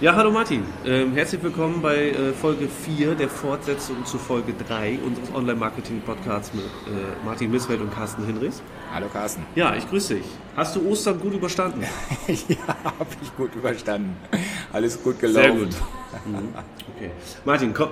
Ja, 0.00 0.14
hallo 0.14 0.30
Martin. 0.30 0.62
Ähm, 0.84 1.12
herzlich 1.14 1.42
willkommen 1.42 1.82
bei 1.82 2.10
äh, 2.10 2.32
Folge 2.32 2.68
4 2.68 3.16
der 3.16 3.28
Fortsetzung 3.28 4.04
zu 4.06 4.16
Folge 4.16 4.54
3 4.68 5.00
unseres 5.04 5.34
Online-Marketing-Podcasts 5.34 6.54
mit 6.54 6.64
äh, 6.64 6.68
Martin 7.24 7.50
Missfeld 7.50 7.80
und 7.80 7.92
Carsten 7.92 8.24
Hinrichs. 8.24 8.62
Hallo 8.94 9.08
Carsten. 9.12 9.44
Ja, 9.56 9.74
ich 9.74 9.90
grüße 9.90 10.14
dich. 10.14 10.26
Hast 10.54 10.76
du 10.76 10.88
Ostern 10.88 11.18
gut 11.18 11.34
überstanden? 11.34 11.82
ja, 12.28 12.56
habe 12.84 13.10
ich 13.20 13.36
gut 13.36 13.52
überstanden. 13.56 14.16
Alles 14.72 15.02
gut 15.02 15.18
gelaufen. 15.18 15.42
Sehr 15.42 15.52
gut. 15.52 15.74
Mhm. 16.24 16.48
Okay. 16.96 17.10
Martin, 17.44 17.74
komm, 17.74 17.90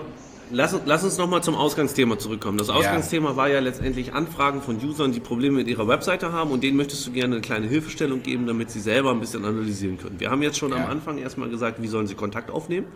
Lass, 0.51 0.77
lass 0.85 1.03
uns 1.03 1.19
nochmal 1.19 1.43
zum 1.43 1.57
Ausgangsthema 1.57 2.19
zurückkommen. 2.19 2.57
Das 2.59 2.71
Ausgangsthema 2.71 3.31
ja. 3.31 3.37
war 3.37 3.49
ja 3.49 3.61
letztendlich 3.61 4.13
Anfragen 4.13 4.63
von 4.63 4.77
Usern, 4.77 5.13
die 5.13 5.21
Probleme 5.21 5.57
mit 5.57 5.69
ihrer 5.69 5.89
Webseite 5.89 6.33
haben 6.33 6.51
und 6.51 6.63
denen 6.63 6.77
möchtest 6.77 7.07
du 7.07 7.13
gerne 7.13 7.37
eine 7.37 7.43
kleine 7.43 7.67
Hilfestellung 7.67 8.23
geben, 8.23 8.46
damit 8.46 8.71
sie 8.71 8.81
selber 8.81 9.11
ein 9.11 9.21
bisschen 9.21 9.45
analysieren 9.45 9.99
können. 9.99 10.21
Wir 10.21 10.31
haben 10.31 10.43
jetzt 10.43 10.59
schon 10.59 10.71
ja. 10.71 10.77
am 10.77 10.90
Anfang 10.90 11.18
erstmal 11.18 11.49
gesagt, 11.49 11.82
wie 11.82 11.89
sollen 11.89 12.07
sie 12.07 12.14
Kontakt 12.14 12.51
aufnehmen. 12.51 12.87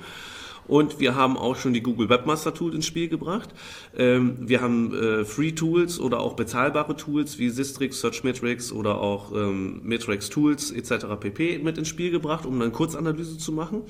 Und 0.67 1.01
wir 1.01 1.15
haben 1.15 1.37
auch 1.37 1.57
schon 1.57 1.73
die 1.73 1.83
Google 1.83 2.09
Webmaster 2.09 2.55
Tool 2.55 2.75
ins 2.75 2.87
Spiel 2.87 3.09
gebracht. 3.09 3.51
Ähm, 3.97 4.37
wir 4.41 4.61
haben 4.61 4.95
äh, 4.95 5.25
Free 5.25 5.53
Tools 5.53 5.99
oder 5.99 6.21
auch 6.21 6.35
bezahlbare 6.35 6.97
Tools 6.97 7.39
wie 7.39 7.51
Sistrix, 7.51 8.01
Searchmetrics 8.01 8.73
oder 8.73 9.01
auch 9.01 9.33
ähm, 9.33 9.81
Metrics 9.83 10.29
Tools 10.29 10.71
etc. 10.71 11.07
pp. 11.19 11.59
mit 11.59 11.79
ins 11.79 11.89
Spiel 11.89 12.11
gebracht, 12.11 12.47
um 12.47 12.61
eine 12.61 12.71
Kurzanalyse 12.71 13.39
zu 13.39 13.53
machen. 13.53 13.83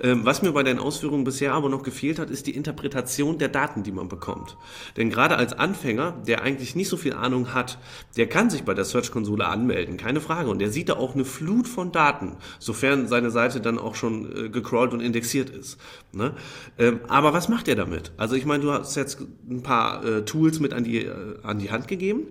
Ähm, 0.00 0.24
was 0.24 0.42
mir 0.42 0.52
bei 0.52 0.62
deinen 0.62 0.78
Ausführungen 0.78 1.24
bisher 1.24 1.52
aber 1.52 1.68
noch 1.68 1.82
gefehlt 1.82 2.18
hat, 2.18 2.30
ist 2.30 2.46
die 2.46 2.54
Interpretation 2.54 3.38
der 3.38 3.48
Daten, 3.48 3.82
die 3.82 3.92
man 3.92 4.08
bekommt. 4.08 4.56
Denn 4.96 5.10
gerade 5.10 5.36
als 5.36 5.52
Anfänger, 5.52 6.22
der 6.26 6.42
eigentlich 6.42 6.74
nicht 6.74 6.88
so 6.88 6.96
viel 6.96 7.12
Ahnung 7.12 7.54
hat, 7.54 7.78
der 8.16 8.28
kann 8.28 8.50
sich 8.50 8.64
bei 8.64 8.74
der 8.74 8.84
Search-Konsole 8.84 9.46
anmelden, 9.46 9.96
keine 9.96 10.20
Frage. 10.20 10.50
Und 10.50 10.58
der 10.58 10.70
sieht 10.70 10.88
da 10.88 10.94
auch 10.94 11.14
eine 11.14 11.24
Flut 11.24 11.68
von 11.68 11.92
Daten, 11.92 12.36
sofern 12.58 13.08
seine 13.08 13.30
Seite 13.30 13.60
dann 13.60 13.78
auch 13.78 13.94
schon 13.94 14.46
äh, 14.46 14.48
gecrawlt 14.48 14.92
und 14.92 15.00
indexiert 15.00 15.50
ist. 15.50 15.78
Ne? 16.14 16.34
Ähm, 16.78 17.00
aber 17.08 17.32
was 17.32 17.48
macht 17.48 17.68
er 17.68 17.76
damit? 17.76 18.12
Also 18.16 18.36
ich 18.36 18.46
meine, 18.46 18.62
du 18.62 18.72
hast 18.72 18.94
jetzt 18.96 19.20
ein 19.48 19.62
paar 19.62 20.04
äh, 20.04 20.24
Tools 20.24 20.60
mit 20.60 20.72
an 20.72 20.84
die, 20.84 21.04
äh, 21.04 21.38
an 21.42 21.58
die 21.58 21.70
Hand 21.70 21.88
gegeben. 21.88 22.26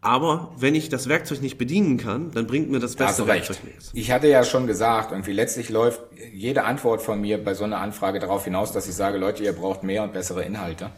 Aber 0.00 0.52
wenn 0.56 0.76
ich 0.76 0.88
das 0.88 1.08
Werkzeug 1.08 1.42
nicht 1.42 1.58
bedienen 1.58 1.96
kann, 1.96 2.30
dann 2.30 2.46
bringt 2.46 2.70
mir 2.70 2.78
das 2.78 2.94
beste 2.94 3.26
Werkzeug 3.26 3.64
nichts. 3.64 3.90
Ich 3.94 4.12
hatte 4.12 4.28
ja 4.28 4.44
schon 4.44 4.68
gesagt, 4.68 5.10
irgendwie 5.10 5.32
letztlich 5.32 5.70
läuft 5.70 6.00
jede 6.32 6.62
Antwort 6.64 7.02
von 7.02 7.20
mir 7.20 7.42
bei 7.42 7.54
so 7.54 7.64
einer 7.64 7.78
Anfrage 7.78 8.20
darauf 8.20 8.44
hinaus, 8.44 8.70
dass 8.70 8.88
ich 8.88 8.94
sage, 8.94 9.18
Leute, 9.18 9.42
ihr 9.42 9.52
braucht 9.52 9.82
mehr 9.82 10.04
und 10.04 10.12
bessere 10.12 10.44
Inhalte. 10.44 10.90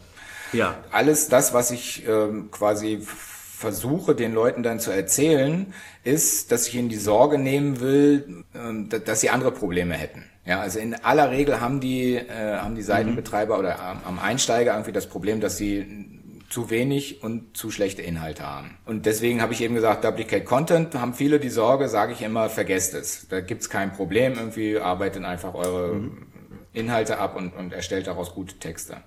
Ja. 0.53 0.75
Alles 0.91 1.29
das, 1.29 1.53
was 1.53 1.71
ich 1.71 2.07
ähm, 2.07 2.51
quasi 2.51 3.01
versuche, 3.61 4.15
den 4.15 4.33
Leuten 4.33 4.63
dann 4.63 4.79
zu 4.79 4.91
erzählen, 4.91 5.73
ist, 6.03 6.51
dass 6.51 6.67
ich 6.67 6.75
ihnen 6.75 6.89
die 6.89 6.97
Sorge 6.97 7.37
nehmen 7.37 7.79
will, 7.79 8.43
ähm, 8.53 8.89
dass 8.89 9.21
sie 9.21 9.29
andere 9.29 9.51
Probleme 9.51 9.93
hätten. 9.93 10.25
Ja, 10.45 10.59
also 10.59 10.79
in 10.79 10.95
aller 10.95 11.29
Regel 11.29 11.61
haben 11.61 11.79
die, 11.79 12.15
äh, 12.15 12.57
haben 12.57 12.75
die 12.75 12.81
Seitenbetreiber 12.81 13.59
oder 13.59 13.79
am 13.79 14.19
Einsteiger 14.19 14.73
irgendwie 14.73 14.91
das 14.91 15.07
Problem, 15.07 15.39
dass 15.39 15.57
sie 15.57 16.09
zu 16.49 16.69
wenig 16.69 17.23
und 17.23 17.55
zu 17.55 17.71
schlechte 17.71 18.01
Inhalte 18.01 18.43
haben. 18.43 18.77
Und 18.85 19.05
deswegen 19.05 19.41
habe 19.41 19.53
ich 19.53 19.61
eben 19.61 19.75
gesagt, 19.75 20.03
Duplicate 20.03 20.43
Content, 20.43 20.95
haben 20.95 21.13
viele 21.13 21.39
die 21.39 21.49
Sorge, 21.49 21.87
sage 21.87 22.11
ich 22.13 22.21
immer, 22.21 22.49
vergesst 22.49 22.93
es. 22.93 23.27
Da 23.29 23.39
gibt's 23.39 23.69
kein 23.69 23.93
Problem, 23.93 24.33
irgendwie 24.33 24.77
arbeitet 24.77 25.23
einfach 25.23 25.53
eure 25.53 25.93
mhm. 25.93 26.27
Inhalte 26.73 27.19
ab 27.19 27.35
und, 27.35 27.55
und 27.55 27.71
erstellt 27.71 28.07
daraus 28.07 28.33
gute 28.33 28.55
Texte. 28.55 28.97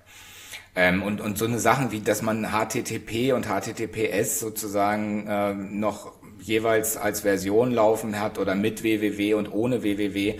Ähm, 0.75 1.03
und, 1.03 1.21
und 1.21 1.37
so 1.37 1.45
eine 1.45 1.59
Sachen 1.59 1.91
wie, 1.91 2.01
dass 2.01 2.21
man 2.21 2.47
HTTP 2.51 3.33
und 3.33 3.45
HTTPS 3.47 4.39
sozusagen 4.39 5.27
äh, 5.27 5.53
noch 5.53 6.13
jeweils 6.41 6.97
als 6.97 7.21
Version 7.21 7.71
laufen 7.71 8.19
hat 8.19 8.37
oder 8.37 8.55
mit 8.55 8.83
www 8.83 9.35
und 9.35 9.51
ohne 9.51 9.83
www 9.83 10.37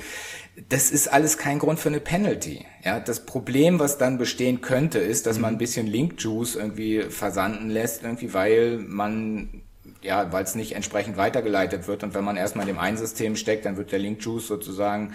das 0.70 0.92
ist 0.92 1.08
alles 1.12 1.38
kein 1.38 1.60
Grund 1.60 1.80
für 1.80 1.90
eine 1.90 2.00
Penalty. 2.00 2.66
Ja, 2.84 3.00
das 3.00 3.26
Problem, 3.26 3.80
was 3.80 3.98
dann 3.98 4.18
bestehen 4.18 4.62
könnte, 4.62 5.00
ist, 5.00 5.26
dass 5.26 5.40
man 5.40 5.56
ein 5.56 5.58
bisschen 5.58 5.88
Link 5.88 6.22
Juice 6.22 6.56
irgendwie 6.56 7.04
versanden 7.04 7.70
lässt, 7.70 8.04
irgendwie, 8.04 8.34
weil 8.34 8.78
man 8.78 9.64
ja, 10.06 10.32
weil 10.32 10.44
es 10.44 10.56
nicht 10.56 10.74
entsprechend 10.74 11.18
weitergeleitet 11.18 11.88
wird. 11.88 12.04
Und 12.04 12.14
wenn 12.14 12.24
man 12.24 12.38
erstmal 12.38 12.68
in 12.68 12.76
dem 12.76 12.80
einen 12.80 12.98
System 12.98 13.36
steckt, 13.36 13.66
dann 13.66 13.78
wird 13.78 13.92
der 13.92 14.00
Link 14.00 14.24
Juice 14.24 14.48
sozusagen 14.48 15.14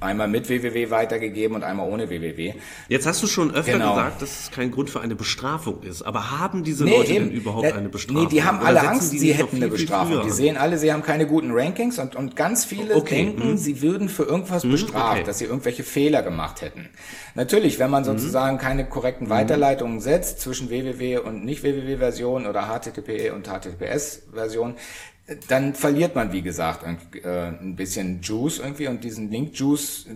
einmal 0.00 0.28
mit 0.28 0.48
www 0.48 0.90
weitergegeben 0.90 1.56
und 1.56 1.64
einmal 1.64 1.88
ohne 1.88 2.08
www. 2.08 2.54
Jetzt 2.88 3.06
hast 3.06 3.22
du 3.22 3.26
schon 3.26 3.54
öfter 3.54 3.72
genau. 3.72 3.94
gesagt, 3.94 4.22
dass 4.22 4.40
es 4.40 4.50
kein 4.50 4.70
Grund 4.70 4.90
für 4.90 5.00
eine 5.00 5.14
Bestrafung 5.14 5.82
ist. 5.82 6.02
Aber 6.02 6.30
haben 6.38 6.64
diese 6.64 6.84
nee, 6.84 6.96
Leute 6.96 7.12
eben. 7.12 7.28
denn 7.28 7.34
überhaupt 7.34 7.66
ja, 7.66 7.74
eine 7.74 7.88
Bestrafung? 7.88 8.24
Nee, 8.24 8.28
die 8.28 8.42
haben 8.42 8.60
alle 8.60 8.80
Angst, 8.88 9.10
sie 9.10 9.32
hätten 9.32 9.50
viel, 9.50 9.62
eine 9.64 9.68
Bestrafung. 9.68 10.22
Die 10.22 10.30
sehen 10.30 10.56
alle, 10.56 10.78
sie 10.78 10.92
haben 10.92 11.02
keine 11.02 11.26
guten 11.26 11.50
Rankings 11.52 11.98
und, 11.98 12.16
und 12.16 12.36
ganz 12.36 12.64
viele 12.64 12.96
okay. 12.96 13.16
denken, 13.16 13.52
mhm. 13.52 13.56
sie 13.56 13.82
würden 13.82 14.08
für 14.08 14.24
irgendwas 14.24 14.64
mhm. 14.64 14.72
bestraft, 14.72 15.18
okay. 15.18 15.24
dass 15.24 15.38
sie 15.38 15.44
irgendwelche 15.44 15.84
Fehler 15.84 16.22
gemacht 16.22 16.62
hätten. 16.62 16.88
Natürlich, 17.34 17.78
wenn 17.78 17.90
man 17.90 18.02
mhm. 18.02 18.06
sozusagen 18.06 18.56
mhm. 18.56 18.60
keine 18.60 18.88
korrekten 18.88 19.26
mhm. 19.26 19.30
Weiterleitungen 19.30 20.00
setzt 20.00 20.40
zwischen 20.40 20.70
www 20.70 21.18
und 21.18 21.44
nicht 21.44 21.62
www 21.62 21.90
Version 21.98 22.46
oder 22.46 22.62
HTTP 22.62 23.30
und 23.30 23.46
HTTPS 23.46 24.22
Version, 24.32 24.74
dann 25.48 25.74
verliert 25.74 26.14
man, 26.14 26.32
wie 26.32 26.42
gesagt, 26.42 26.84
äh, 26.84 27.28
ein 27.28 27.76
bisschen 27.76 28.20
Juice 28.20 28.58
irgendwie 28.58 28.88
und 28.88 29.04
diesen 29.04 29.30
Link-Juice, 29.30 30.06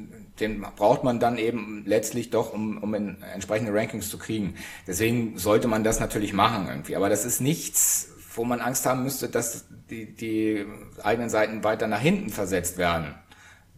den 0.40 0.62
braucht 0.76 1.04
man 1.04 1.20
dann 1.20 1.38
eben 1.38 1.84
letztlich 1.86 2.30
doch, 2.30 2.52
um, 2.52 2.78
um 2.78 2.94
in 2.94 3.22
entsprechende 3.22 3.72
Rankings 3.72 4.10
zu 4.10 4.18
kriegen. 4.18 4.54
Deswegen 4.86 5.38
sollte 5.38 5.68
man 5.68 5.84
das 5.84 6.00
natürlich 6.00 6.32
machen 6.32 6.66
irgendwie. 6.68 6.96
Aber 6.96 7.08
das 7.08 7.24
ist 7.24 7.40
nichts, 7.40 8.08
wo 8.34 8.44
man 8.44 8.60
Angst 8.60 8.86
haben 8.86 9.04
müsste, 9.04 9.28
dass 9.28 9.66
die, 9.90 10.12
die 10.12 10.66
eigenen 11.02 11.30
Seiten 11.30 11.62
weiter 11.62 11.86
nach 11.86 12.00
hinten 12.00 12.30
versetzt 12.30 12.78
werden. 12.78 13.14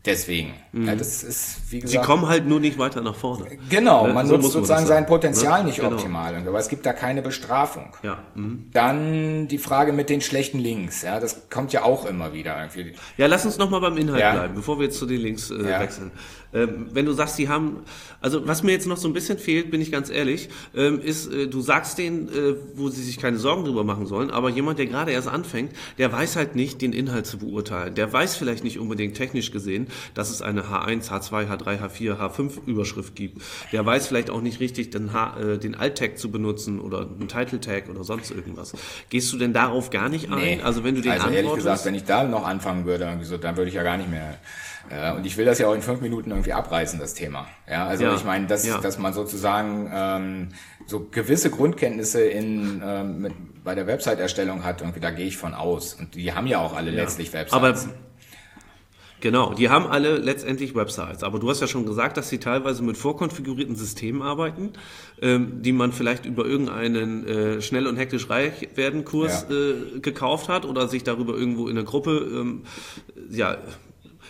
Deswegen. 0.06 0.54
Mhm. 0.72 0.86
Ja, 0.86 0.94
das 0.94 1.24
ist, 1.24 1.60
wie 1.70 1.80
gesagt. 1.80 2.00
Sie 2.00 2.06
kommen 2.06 2.28
halt 2.28 2.46
nur 2.46 2.60
nicht 2.60 2.78
weiter 2.78 3.00
nach 3.00 3.16
vorne. 3.16 3.46
Genau, 3.68 4.06
ne? 4.06 4.14
man 4.14 4.26
so 4.26 4.36
nutzt 4.36 4.52
sozusagen 4.52 4.86
sein 4.86 5.04
Potenzial 5.04 5.60
ne? 5.60 5.66
nicht 5.66 5.80
genau. 5.80 5.96
optimal. 5.96 6.36
Aber 6.46 6.58
es 6.58 6.68
gibt 6.68 6.86
da 6.86 6.92
keine 6.92 7.22
Bestrafung. 7.22 7.92
Ja. 8.02 8.18
Mhm. 8.36 8.70
Dann 8.72 9.48
die 9.48 9.58
Frage 9.58 9.92
mit 9.92 10.08
den 10.08 10.20
schlechten 10.20 10.60
Links. 10.60 11.02
Ja, 11.02 11.18
das 11.18 11.50
kommt 11.50 11.72
ja 11.72 11.82
auch 11.82 12.06
immer 12.06 12.32
wieder 12.32 12.56
irgendwie. 12.56 12.94
Ja, 13.16 13.26
lass 13.26 13.44
uns 13.44 13.58
nochmal 13.58 13.80
beim 13.80 13.96
Inhalt 13.96 14.20
ja. 14.20 14.32
bleiben, 14.32 14.54
bevor 14.54 14.78
wir 14.78 14.84
jetzt 14.84 14.98
zu 14.98 15.06
den 15.06 15.20
Links 15.20 15.50
äh, 15.50 15.68
ja. 15.68 15.80
wechseln. 15.80 16.12
Ähm, 16.54 16.86
wenn 16.92 17.04
du 17.04 17.12
sagst, 17.12 17.36
sie 17.36 17.48
haben, 17.48 17.82
also 18.20 18.46
was 18.46 18.62
mir 18.62 18.72
jetzt 18.72 18.86
noch 18.86 18.96
so 18.96 19.08
ein 19.08 19.12
bisschen 19.12 19.38
fehlt, 19.38 19.70
bin 19.70 19.80
ich 19.80 19.90
ganz 19.90 20.08
ehrlich, 20.08 20.48
ähm, 20.74 21.00
ist, 21.00 21.30
äh, 21.32 21.48
du 21.48 21.60
sagst 21.60 21.98
denen, 21.98 22.28
äh, 22.28 22.54
wo 22.74 22.88
sie 22.88 23.02
sich 23.02 23.18
keine 23.18 23.38
Sorgen 23.38 23.64
drüber 23.64 23.84
machen 23.84 24.06
sollen, 24.06 24.30
aber 24.30 24.48
jemand, 24.48 24.78
der 24.78 24.86
gerade 24.86 25.10
erst 25.12 25.28
anfängt, 25.28 25.72
der 25.98 26.12
weiß 26.12 26.36
halt 26.36 26.54
nicht, 26.54 26.80
den 26.80 26.92
Inhalt 26.92 27.26
zu 27.26 27.38
beurteilen. 27.38 27.94
Der 27.94 28.12
weiß 28.12 28.36
vielleicht 28.36 28.64
nicht 28.64 28.78
unbedingt 28.78 29.16
technisch 29.16 29.50
gesehen, 29.50 29.88
dass 30.14 30.30
es 30.30 30.42
eine 30.42 30.62
H1, 30.62 31.10
H2, 31.10 31.48
H3, 31.48 31.80
H4, 31.80 32.18
H5 32.18 32.66
Überschrift 32.66 33.14
gibt. 33.14 33.42
Der 33.72 33.84
weiß 33.84 34.06
vielleicht 34.06 34.30
auch 34.30 34.40
nicht 34.40 34.60
richtig, 34.60 34.90
den, 34.90 35.12
H, 35.12 35.38
äh, 35.38 35.58
den 35.58 35.74
Alt-Tag 35.74 36.18
zu 36.18 36.30
benutzen 36.30 36.80
oder 36.80 37.00
einen 37.00 37.28
Title-Tag 37.28 37.88
oder 37.88 38.04
sonst 38.04 38.30
irgendwas. 38.30 38.72
Gehst 39.10 39.32
du 39.32 39.38
denn 39.38 39.52
darauf 39.52 39.90
gar 39.90 40.08
nicht 40.08 40.30
ein? 40.30 40.38
Nee. 40.38 40.60
Also 40.62 40.84
wenn 40.84 40.94
du 40.94 41.00
den 41.00 41.12
also 41.12 41.28
ehrlich 41.28 41.54
gesagt, 41.54 41.84
wenn 41.84 41.94
ich 41.94 42.04
da 42.04 42.24
noch 42.24 42.46
anfangen 42.46 42.84
würde, 42.84 43.18
dann 43.40 43.56
würde 43.56 43.68
ich 43.68 43.74
ja 43.74 43.82
gar 43.82 43.96
nicht 43.96 44.10
mehr 44.10 44.38
ja, 44.90 45.14
und 45.14 45.26
ich 45.26 45.36
will 45.36 45.44
das 45.44 45.58
ja 45.58 45.66
auch 45.68 45.74
in 45.74 45.82
fünf 45.82 46.00
Minuten 46.00 46.30
irgendwie 46.30 46.52
abreißen, 46.52 46.98
das 46.98 47.14
Thema. 47.14 47.46
Ja, 47.68 47.86
also 47.86 48.04
ja. 48.04 48.14
ich 48.14 48.24
meine, 48.24 48.46
dass, 48.46 48.66
ja. 48.66 48.78
dass 48.78 48.98
man 48.98 49.12
sozusagen 49.12 49.90
ähm, 49.92 50.48
so 50.86 51.08
gewisse 51.10 51.50
Grundkenntnisse 51.50 52.24
in 52.24 52.82
ähm, 52.84 53.20
mit, 53.20 53.32
bei 53.64 53.74
der 53.74 53.86
Website-Erstellung 53.86 54.64
hat, 54.64 54.82
irgendwie 54.82 55.00
da 55.00 55.10
gehe 55.10 55.26
ich 55.26 55.36
von 55.36 55.54
aus. 55.54 55.94
Und 55.94 56.14
die 56.14 56.32
haben 56.32 56.46
ja 56.46 56.60
auch 56.60 56.76
alle 56.76 56.90
ja. 56.92 57.02
letztlich 57.02 57.32
Websites. 57.32 57.52
Aber 57.52 57.74
Genau, 59.20 59.54
die 59.54 59.70
haben 59.70 59.86
alle 59.86 60.18
letztendlich 60.18 60.74
Websites. 60.74 61.22
Aber 61.22 61.38
du 61.38 61.48
hast 61.48 61.60
ja 61.60 61.66
schon 61.66 61.86
gesagt, 61.86 62.16
dass 62.16 62.28
sie 62.28 62.38
teilweise 62.38 62.82
mit 62.82 62.96
vorkonfigurierten 62.96 63.74
Systemen 63.74 64.22
arbeiten, 64.22 64.72
ähm, 65.22 65.62
die 65.62 65.72
man 65.72 65.92
vielleicht 65.92 66.26
über 66.26 66.44
irgendeinen 66.44 67.26
äh, 67.26 67.62
schnell 67.62 67.86
und 67.86 67.96
hektisch 67.96 68.28
reich 68.28 68.68
werden 68.74 69.04
Kurs 69.04 69.46
ja. 69.48 69.56
äh, 69.56 70.00
gekauft 70.00 70.48
hat 70.48 70.66
oder 70.66 70.88
sich 70.88 71.02
darüber 71.02 71.34
irgendwo 71.34 71.68
in 71.68 71.76
der 71.76 71.84
Gruppe 71.84 72.28
ähm, 72.30 72.64
ja 73.30 73.56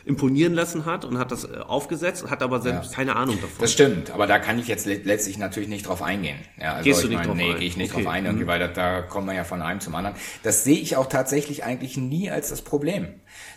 imponieren 0.07 0.55
lassen 0.55 0.85
hat 0.85 1.05
und 1.05 1.19
hat 1.19 1.33
das 1.33 1.45
äh, 1.45 1.59
aufgesetzt, 1.67 2.31
hat 2.31 2.43
aber 2.43 2.61
selbst 2.61 2.91
ja. 2.91 2.97
keine 2.97 3.17
Ahnung 3.17 3.37
davon. 3.41 3.57
Das 3.59 3.73
stimmt, 3.73 4.13
aber 4.13 4.29
da 4.29 4.39
kann 4.39 4.59
ich 4.59 4.69
jetzt 4.69 4.87
letztlich 4.87 5.37
natürlich 5.37 5.69
nicht 5.69 5.89
drauf 5.89 6.01
eingehen. 6.01 6.39
Ja, 6.61 6.75
also 6.75 6.85
Gehst 6.85 7.03
du 7.03 7.09
nicht 7.09 7.17
meine, 7.17 7.27
drauf 7.27 7.37
nee, 7.37 7.51
ein? 7.51 7.59
gehe 7.59 7.69
ich 7.69 7.77
nicht 7.77 7.93
okay. 7.93 8.05
drauf 8.05 8.13
ein, 8.13 8.25
irgendwie, 8.25 8.45
mhm. 8.45 8.49
weil 8.49 8.59
da, 8.61 8.69
da 8.69 9.03
kommt 9.03 9.27
man 9.27 9.35
ja 9.35 9.43
von 9.43 9.61
einem 9.63 9.81
zum 9.81 9.97
anderen. 9.97 10.17
Das 10.45 10.63
sehe 10.63 10.79
ich 10.79 10.97
auch 10.97 11.07
tatsächlich 11.07 11.65
eigentlich 11.65 11.97
nie 11.97 12.31
als 12.31 12.51
das 12.51 12.63
Problem. 12.63 13.09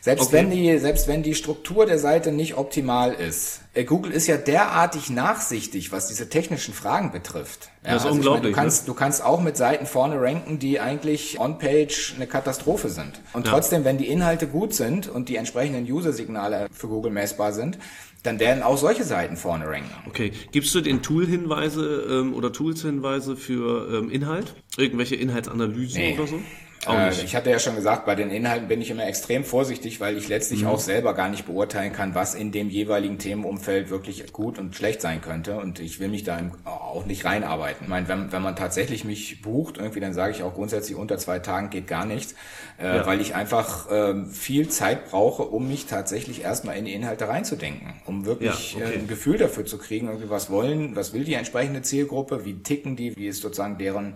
Selbst 0.01 0.27
okay. 0.27 0.33
wenn 0.33 0.49
die, 0.49 0.77
selbst 0.79 1.07
wenn 1.07 1.21
die 1.21 1.35
Struktur 1.35 1.85
der 1.85 1.99
Seite 1.99 2.31
nicht 2.31 2.57
optimal 2.57 3.13
ist. 3.13 3.61
Äh, 3.79 3.85
Google 3.85 4.11
ist 4.11 4.27
ja 4.27 4.37
derartig 4.37 5.09
nachsichtig, 5.09 5.91
was 5.91 6.07
diese 6.07 6.29
technischen 6.29 6.73
Fragen 6.73 7.11
betrifft. 7.11 7.69
Ja, 7.83 7.93
das 7.93 8.01
ist 8.01 8.05
also 8.07 8.15
unglaublich. 8.17 8.41
Meine, 8.43 8.51
du 8.51 8.55
kannst, 8.55 8.83
ne? 8.83 8.87
du 8.87 8.93
kannst 8.93 9.23
auch 9.23 9.41
mit 9.41 9.57
Seiten 9.57 9.85
vorne 9.85 10.21
ranken, 10.21 10.59
die 10.59 10.79
eigentlich 10.79 11.39
on-page 11.39 12.13
eine 12.15 12.27
Katastrophe 12.27 12.89
sind. 12.89 13.21
Und 13.33 13.45
ja. 13.45 13.53
trotzdem, 13.53 13.85
wenn 13.85 13.97
die 13.97 14.07
Inhalte 14.07 14.47
gut 14.47 14.73
sind 14.73 15.07
und 15.07 15.29
die 15.29 15.37
entsprechenden 15.37 15.89
User-Signale 15.89 16.67
für 16.71 16.87
Google 16.87 17.11
messbar 17.11 17.53
sind, 17.53 17.77
dann 18.23 18.39
werden 18.39 18.63
auch 18.63 18.77
solche 18.77 19.05
Seiten 19.05 19.37
vorne 19.37 19.65
ranken. 19.65 19.89
Okay. 20.07 20.33
Gibst 20.51 20.75
du 20.75 20.81
den 20.81 21.01
Tool-Hinweise 21.01 22.05
ähm, 22.09 22.33
oder 22.33 22.51
Tools-Hinweise 22.51 23.37
für 23.37 23.97
ähm, 23.97 24.09
Inhalt? 24.09 24.55
Irgendwelche 24.75 25.15
Inhaltsanalysen 25.15 26.01
nee. 26.01 26.13
oder 26.15 26.27
so? 26.27 26.41
Äh, 26.87 27.09
ich 27.23 27.35
hatte 27.35 27.49
ja 27.49 27.59
schon 27.59 27.75
gesagt, 27.75 28.05
bei 28.05 28.15
den 28.15 28.31
Inhalten 28.31 28.67
bin 28.67 28.81
ich 28.81 28.89
immer 28.89 29.05
extrem 29.05 29.43
vorsichtig, 29.43 29.99
weil 29.99 30.17
ich 30.17 30.27
letztlich 30.29 30.61
mhm. 30.61 30.69
auch 30.69 30.79
selber 30.79 31.13
gar 31.13 31.29
nicht 31.29 31.45
beurteilen 31.45 31.91
kann, 31.91 32.15
was 32.15 32.35
in 32.35 32.51
dem 32.51 32.69
jeweiligen 32.69 33.17
Themenumfeld 33.17 33.89
wirklich 33.89 34.31
gut 34.31 34.57
und 34.57 34.75
schlecht 34.75 35.01
sein 35.01 35.21
könnte. 35.21 35.57
Und 35.57 35.79
ich 35.79 35.99
will 35.99 36.07
mich 36.07 36.23
da 36.23 36.39
auch 36.65 37.05
nicht 37.05 37.25
reinarbeiten. 37.25 37.83
Ich 37.83 37.89
meine, 37.89 38.07
wenn, 38.07 38.31
wenn 38.31 38.41
man 38.41 38.55
tatsächlich 38.55 39.03
mich 39.03 39.41
bucht, 39.41 39.77
irgendwie, 39.77 39.99
dann 39.99 40.13
sage 40.13 40.31
ich 40.31 40.43
auch 40.43 40.53
grundsätzlich, 40.53 40.97
unter 40.97 41.17
zwei 41.17 41.39
Tagen 41.39 41.69
geht 41.69 41.87
gar 41.87 42.05
nichts, 42.05 42.35
äh, 42.79 42.97
ja. 42.97 43.05
weil 43.05 43.19
ich 43.19 43.35
einfach 43.35 43.91
äh, 43.91 44.25
viel 44.25 44.69
Zeit 44.69 45.09
brauche, 45.09 45.43
um 45.43 45.67
mich 45.67 45.85
tatsächlich 45.85 46.43
erstmal 46.43 46.77
in 46.77 46.85
die 46.85 46.93
Inhalte 46.93 47.27
reinzudenken, 47.27 47.93
um 48.05 48.25
wirklich 48.25 48.75
ja, 48.75 48.85
okay. 48.85 48.95
äh, 48.95 48.99
ein 48.99 49.07
Gefühl 49.07 49.37
dafür 49.37 49.65
zu 49.65 49.77
kriegen, 49.77 50.07
irgendwie 50.07 50.29
was 50.29 50.49
wollen, 50.49 50.95
was 50.95 51.13
will 51.13 51.25
die 51.25 51.33
entsprechende 51.33 51.81
Zielgruppe, 51.81 52.45
wie 52.45 52.59
ticken 52.59 52.95
die, 52.95 53.15
wie 53.17 53.27
ist 53.27 53.41
sozusagen 53.41 53.77
deren 53.77 54.15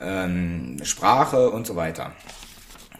ähm, 0.00 0.78
Sprache 0.82 1.50
und 1.50 1.66
so 1.66 1.76
weiter. 1.76 1.89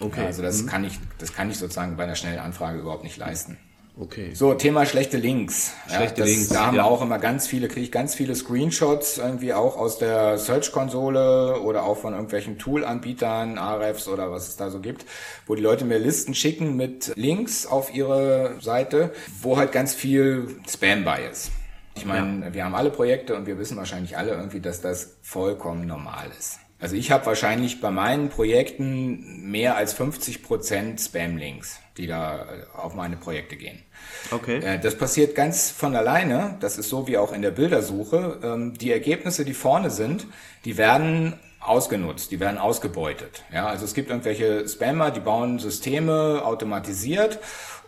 Okay. 0.01 0.25
Also 0.25 0.43
das 0.43 0.63
mhm. 0.63 0.67
kann 0.67 0.85
ich, 0.85 0.99
das 1.19 1.35
kann 1.35 1.51
ich 1.51 1.59
sozusagen 1.59 1.97
bei 1.97 2.05
einer 2.05 2.17
schnellen 2.17 2.39
Anfrage 2.39 2.79
überhaupt 2.79 3.05
nicht 3.05 3.19
leisten. 3.19 3.59
Okay. 3.99 4.33
So, 4.33 4.55
Thema 4.55 4.87
schlechte 4.87 5.19
Links. 5.19 5.75
Schlechte 5.87 6.21
ja, 6.21 6.27
das, 6.27 6.35
Links. 6.35 6.49
Da 6.49 6.67
haben 6.67 6.77
ja. 6.77 6.85
wir 6.85 6.87
auch 6.87 7.03
immer 7.03 7.19
ganz 7.19 7.47
viele, 7.47 7.69
kriege 7.69 7.83
ich 7.83 7.93
ganz 7.93 8.15
viele 8.15 8.35
Screenshots 8.35 9.19
irgendwie 9.19 9.53
auch 9.53 9.77
aus 9.77 9.99
der 9.99 10.39
Search-Konsole 10.39 11.61
oder 11.61 11.83
auch 11.83 11.99
von 11.99 12.15
irgendwelchen 12.15 12.59
Tool-Anbietern, 12.59 13.59
Ahrefs 13.59 14.09
oder 14.09 14.31
was 14.31 14.49
es 14.49 14.57
da 14.57 14.71
so 14.71 14.81
gibt, 14.81 15.05
wo 15.47 15.55
die 15.55 15.63
Leute 15.63 15.85
mir 15.85 15.99
Listen 15.99 16.35
schicken 16.35 16.77
mit 16.77 17.13
Links 17.15 17.67
auf 17.67 17.95
ihre 17.95 18.57
Seite, 18.61 19.13
wo 19.43 19.59
halt 19.59 19.73
ganz 19.73 19.95
viel 19.95 20.57
Spam 20.67 21.05
bei 21.05 21.25
ist. 21.31 21.51
Ich 21.95 22.07
meine, 22.07 22.47
ja. 22.47 22.55
wir 22.55 22.65
haben 22.65 22.75
alle 22.75 22.91
Projekte 22.91 23.35
und 23.37 23.47
wir 23.47 23.59
wissen 23.59 23.77
wahrscheinlich 23.77 24.17
alle 24.17 24.31
irgendwie, 24.31 24.61
dass 24.61 24.81
das 24.81 25.19
vollkommen 25.21 25.87
normal 25.87 26.29
ist. 26.39 26.59
Also 26.81 26.97
ich 26.97 27.11
habe 27.11 27.27
wahrscheinlich 27.27 27.81
bei 27.81 27.91
meinen 27.91 28.31
Projekten 28.31 29.51
mehr 29.51 29.77
als 29.77 29.93
50 29.93 30.43
Prozent 30.43 31.01
Spam-Links, 31.01 31.79
die 31.99 32.07
da 32.07 32.39
äh, 32.39 32.77
auf 32.77 32.95
meine 32.95 33.17
Projekte 33.17 33.57
gehen. 33.57 33.83
Okay. 34.31 34.59
Äh, 34.61 34.81
das 34.81 34.97
passiert 34.97 35.35
ganz 35.35 35.71
von 35.71 35.95
alleine. 35.95 36.57
Das 36.61 36.79
ist 36.79 36.89
so 36.89 37.07
wie 37.07 37.19
auch 37.19 37.33
in 37.33 37.43
der 37.43 37.51
Bildersuche. 37.51 38.39
Ähm, 38.43 38.79
die 38.79 38.91
Ergebnisse, 38.91 39.45
die 39.45 39.53
vorne 39.53 39.91
sind, 39.91 40.27
die 40.65 40.79
werden 40.79 41.39
ausgenutzt, 41.61 42.31
die 42.31 42.41
werden 42.41 42.59
ausgebeutet. 42.59 43.45
Ja, 43.53 43.67
also 43.67 43.85
es 43.85 43.95
gibt 43.95 44.11
irgendwelche 44.11 44.67
Spammer, 44.69 45.11
die 45.11 45.21
bauen 45.21 45.59
Systeme 45.59 46.43
automatisiert 46.45 47.39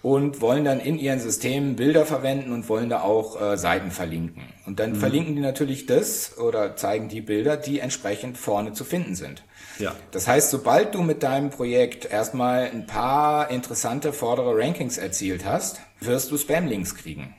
und 0.03 0.41
wollen 0.41 0.65
dann 0.65 0.81
in 0.81 0.99
ihren 0.99 1.21
Systemen 1.21 1.77
Bilder 1.77 2.05
verwenden 2.05 2.53
und 2.53 2.69
wollen 2.69 2.91
da 2.91 3.03
auch 3.03 3.41
äh, 3.41 3.57
Seiten 3.57 3.91
verlinken. 3.91 4.43
Und 4.67 4.81
dann 4.81 4.93
mhm. 4.93 4.97
verlinken 4.97 5.37
die 5.37 5.41
natürlich 5.41 5.87
das 5.87 6.37
oder 6.39 6.77
zeigen 6.77 7.09
die 7.09 7.21
Bilder, 7.21 7.57
die 7.57 7.79
entsprechend 7.79 8.37
vorne 8.37 8.73
zu 8.73 8.85
finden 8.85 9.15
sind. 9.15 9.45
Ja. 9.79 9.95
Das 10.11 10.27
heißt, 10.29 10.51
sobald 10.51 10.95
du 10.95 11.03
mit 11.03 11.23
deinem 11.23 11.51
Projekt 11.51 12.05
erstmal 12.05 12.65
ein 12.65 12.87
paar 12.87 13.51
interessante 13.51 14.13
vordere 14.13 14.57
Rankings 14.57 14.99
erzielt 14.99 15.45
hast, 15.45 15.81
wirst 16.01 16.31
du 16.31 16.37
Spam-Links 16.37 16.97
kriegen. 16.97 17.35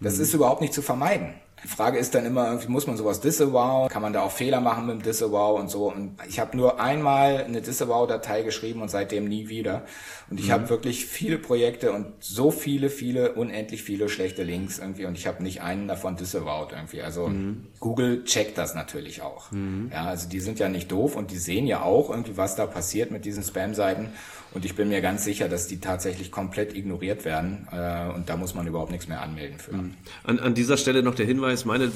Das 0.00 0.16
mhm. 0.16 0.22
ist 0.22 0.34
überhaupt 0.34 0.60
nicht 0.60 0.72
zu 0.72 0.82
vermeiden. 0.82 1.34
Die 1.64 1.68
Frage 1.68 1.98
ist 1.98 2.14
dann 2.14 2.26
immer, 2.26 2.46
irgendwie 2.46 2.68
muss 2.68 2.86
man 2.86 2.98
sowas 2.98 3.20
disavow? 3.20 3.88
Kann 3.88 4.02
man 4.02 4.12
da 4.12 4.20
auch 4.20 4.30
Fehler 4.30 4.60
machen 4.60 4.86
mit 4.86 4.96
dem 4.96 5.02
disavow 5.02 5.58
und 5.58 5.70
so? 5.70 5.90
Und 5.90 6.16
ich 6.28 6.38
habe 6.38 6.54
nur 6.56 6.78
einmal 6.78 7.42
eine 7.42 7.62
disavow-Datei 7.62 8.42
geschrieben 8.42 8.82
und 8.82 8.90
seitdem 8.90 9.24
nie 9.24 9.48
wieder. 9.48 9.86
Und 10.28 10.38
ich 10.40 10.48
mhm. 10.48 10.52
habe 10.52 10.68
wirklich 10.68 11.06
viele 11.06 11.38
Projekte 11.38 11.92
und 11.92 12.06
so 12.20 12.50
viele, 12.50 12.90
viele, 12.90 13.32
unendlich 13.32 13.82
viele 13.82 14.10
schlechte 14.10 14.42
Links 14.42 14.78
irgendwie 14.78 15.06
und 15.06 15.16
ich 15.16 15.26
habe 15.26 15.42
nicht 15.42 15.62
einen 15.62 15.88
davon 15.88 16.16
disavowed 16.16 16.72
irgendwie. 16.72 17.00
Also 17.00 17.28
mhm. 17.28 17.66
Google 17.80 18.24
checkt 18.24 18.58
das 18.58 18.74
natürlich 18.74 19.22
auch. 19.22 19.50
Mhm. 19.50 19.90
Ja, 19.90 20.04
also 20.04 20.28
die 20.28 20.40
sind 20.40 20.58
ja 20.58 20.68
nicht 20.68 20.92
doof 20.92 21.16
und 21.16 21.30
die 21.30 21.38
sehen 21.38 21.66
ja 21.66 21.82
auch 21.82 22.10
irgendwie, 22.10 22.36
was 22.36 22.56
da 22.56 22.66
passiert 22.66 23.10
mit 23.10 23.24
diesen 23.24 23.42
Spam-Seiten. 23.42 24.10
Und 24.54 24.64
ich 24.64 24.76
bin 24.76 24.88
mir 24.88 25.00
ganz 25.00 25.24
sicher, 25.24 25.48
dass 25.48 25.66
die 25.66 25.80
tatsächlich 25.80 26.30
komplett 26.30 26.76
ignoriert 26.76 27.24
werden. 27.24 27.66
Äh, 27.72 28.14
und 28.14 28.28
da 28.28 28.36
muss 28.36 28.54
man 28.54 28.66
überhaupt 28.66 28.92
nichts 28.92 29.08
mehr 29.08 29.20
anmelden 29.20 29.58
für. 29.58 29.74
Mhm. 29.74 29.94
An, 30.22 30.38
an 30.38 30.54
dieser 30.54 30.76
Stelle 30.76 31.02
noch 31.02 31.16
der 31.16 31.26
Hinweis, 31.26 31.64
meine 31.64 31.86
äh, 31.86 31.90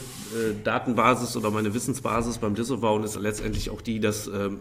Datenbasis 0.64 1.36
oder 1.36 1.50
meine 1.50 1.72
Wissensbasis 1.72 2.38
beim 2.38 2.56
Disavowen 2.56 3.04
ist 3.04 3.14
letztendlich 3.14 3.70
auch 3.70 3.80
die, 3.80 4.00
dass 4.00 4.26
ähm, 4.26 4.60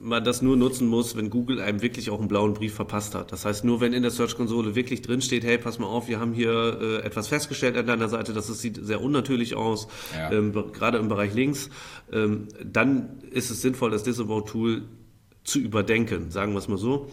man 0.00 0.24
das 0.24 0.42
nur 0.42 0.56
nutzen 0.56 0.88
muss, 0.88 1.16
wenn 1.16 1.30
Google 1.30 1.60
einem 1.60 1.82
wirklich 1.82 2.10
auch 2.10 2.18
einen 2.18 2.28
blauen 2.28 2.54
Brief 2.54 2.74
verpasst 2.74 3.14
hat. 3.14 3.32
Das 3.32 3.44
heißt, 3.44 3.64
nur 3.64 3.80
wenn 3.80 3.92
in 3.92 4.02
der 4.02 4.10
Search-Konsole 4.10 4.74
wirklich 4.74 5.02
drin 5.02 5.20
steht, 5.22 5.44
hey, 5.44 5.58
pass 5.58 5.78
mal 5.78 5.86
auf, 5.86 6.08
wir 6.08 6.20
haben 6.20 6.32
hier 6.32 6.78
äh, 6.80 7.06
etwas 7.06 7.28
festgestellt 7.28 7.76
an 7.76 7.86
deiner 7.86 8.08
Seite, 8.08 8.32
das 8.32 8.46
sieht 8.46 8.78
sehr 8.84 9.00
unnatürlich 9.00 9.54
aus, 9.54 9.88
ja. 10.14 10.32
ähm, 10.32 10.52
gerade 10.72 10.98
im 10.98 11.08
Bereich 11.08 11.34
Links, 11.34 11.70
ähm, 12.12 12.48
dann 12.64 13.20
ist 13.30 13.50
es 13.50 13.62
sinnvoll, 13.62 13.90
das 13.90 14.02
Disavow-Tool 14.02 14.82
zu 15.46 15.58
überdenken, 15.58 16.30
sagen 16.30 16.52
wir 16.52 16.58
es 16.58 16.68
mal 16.68 16.78
so. 16.78 17.08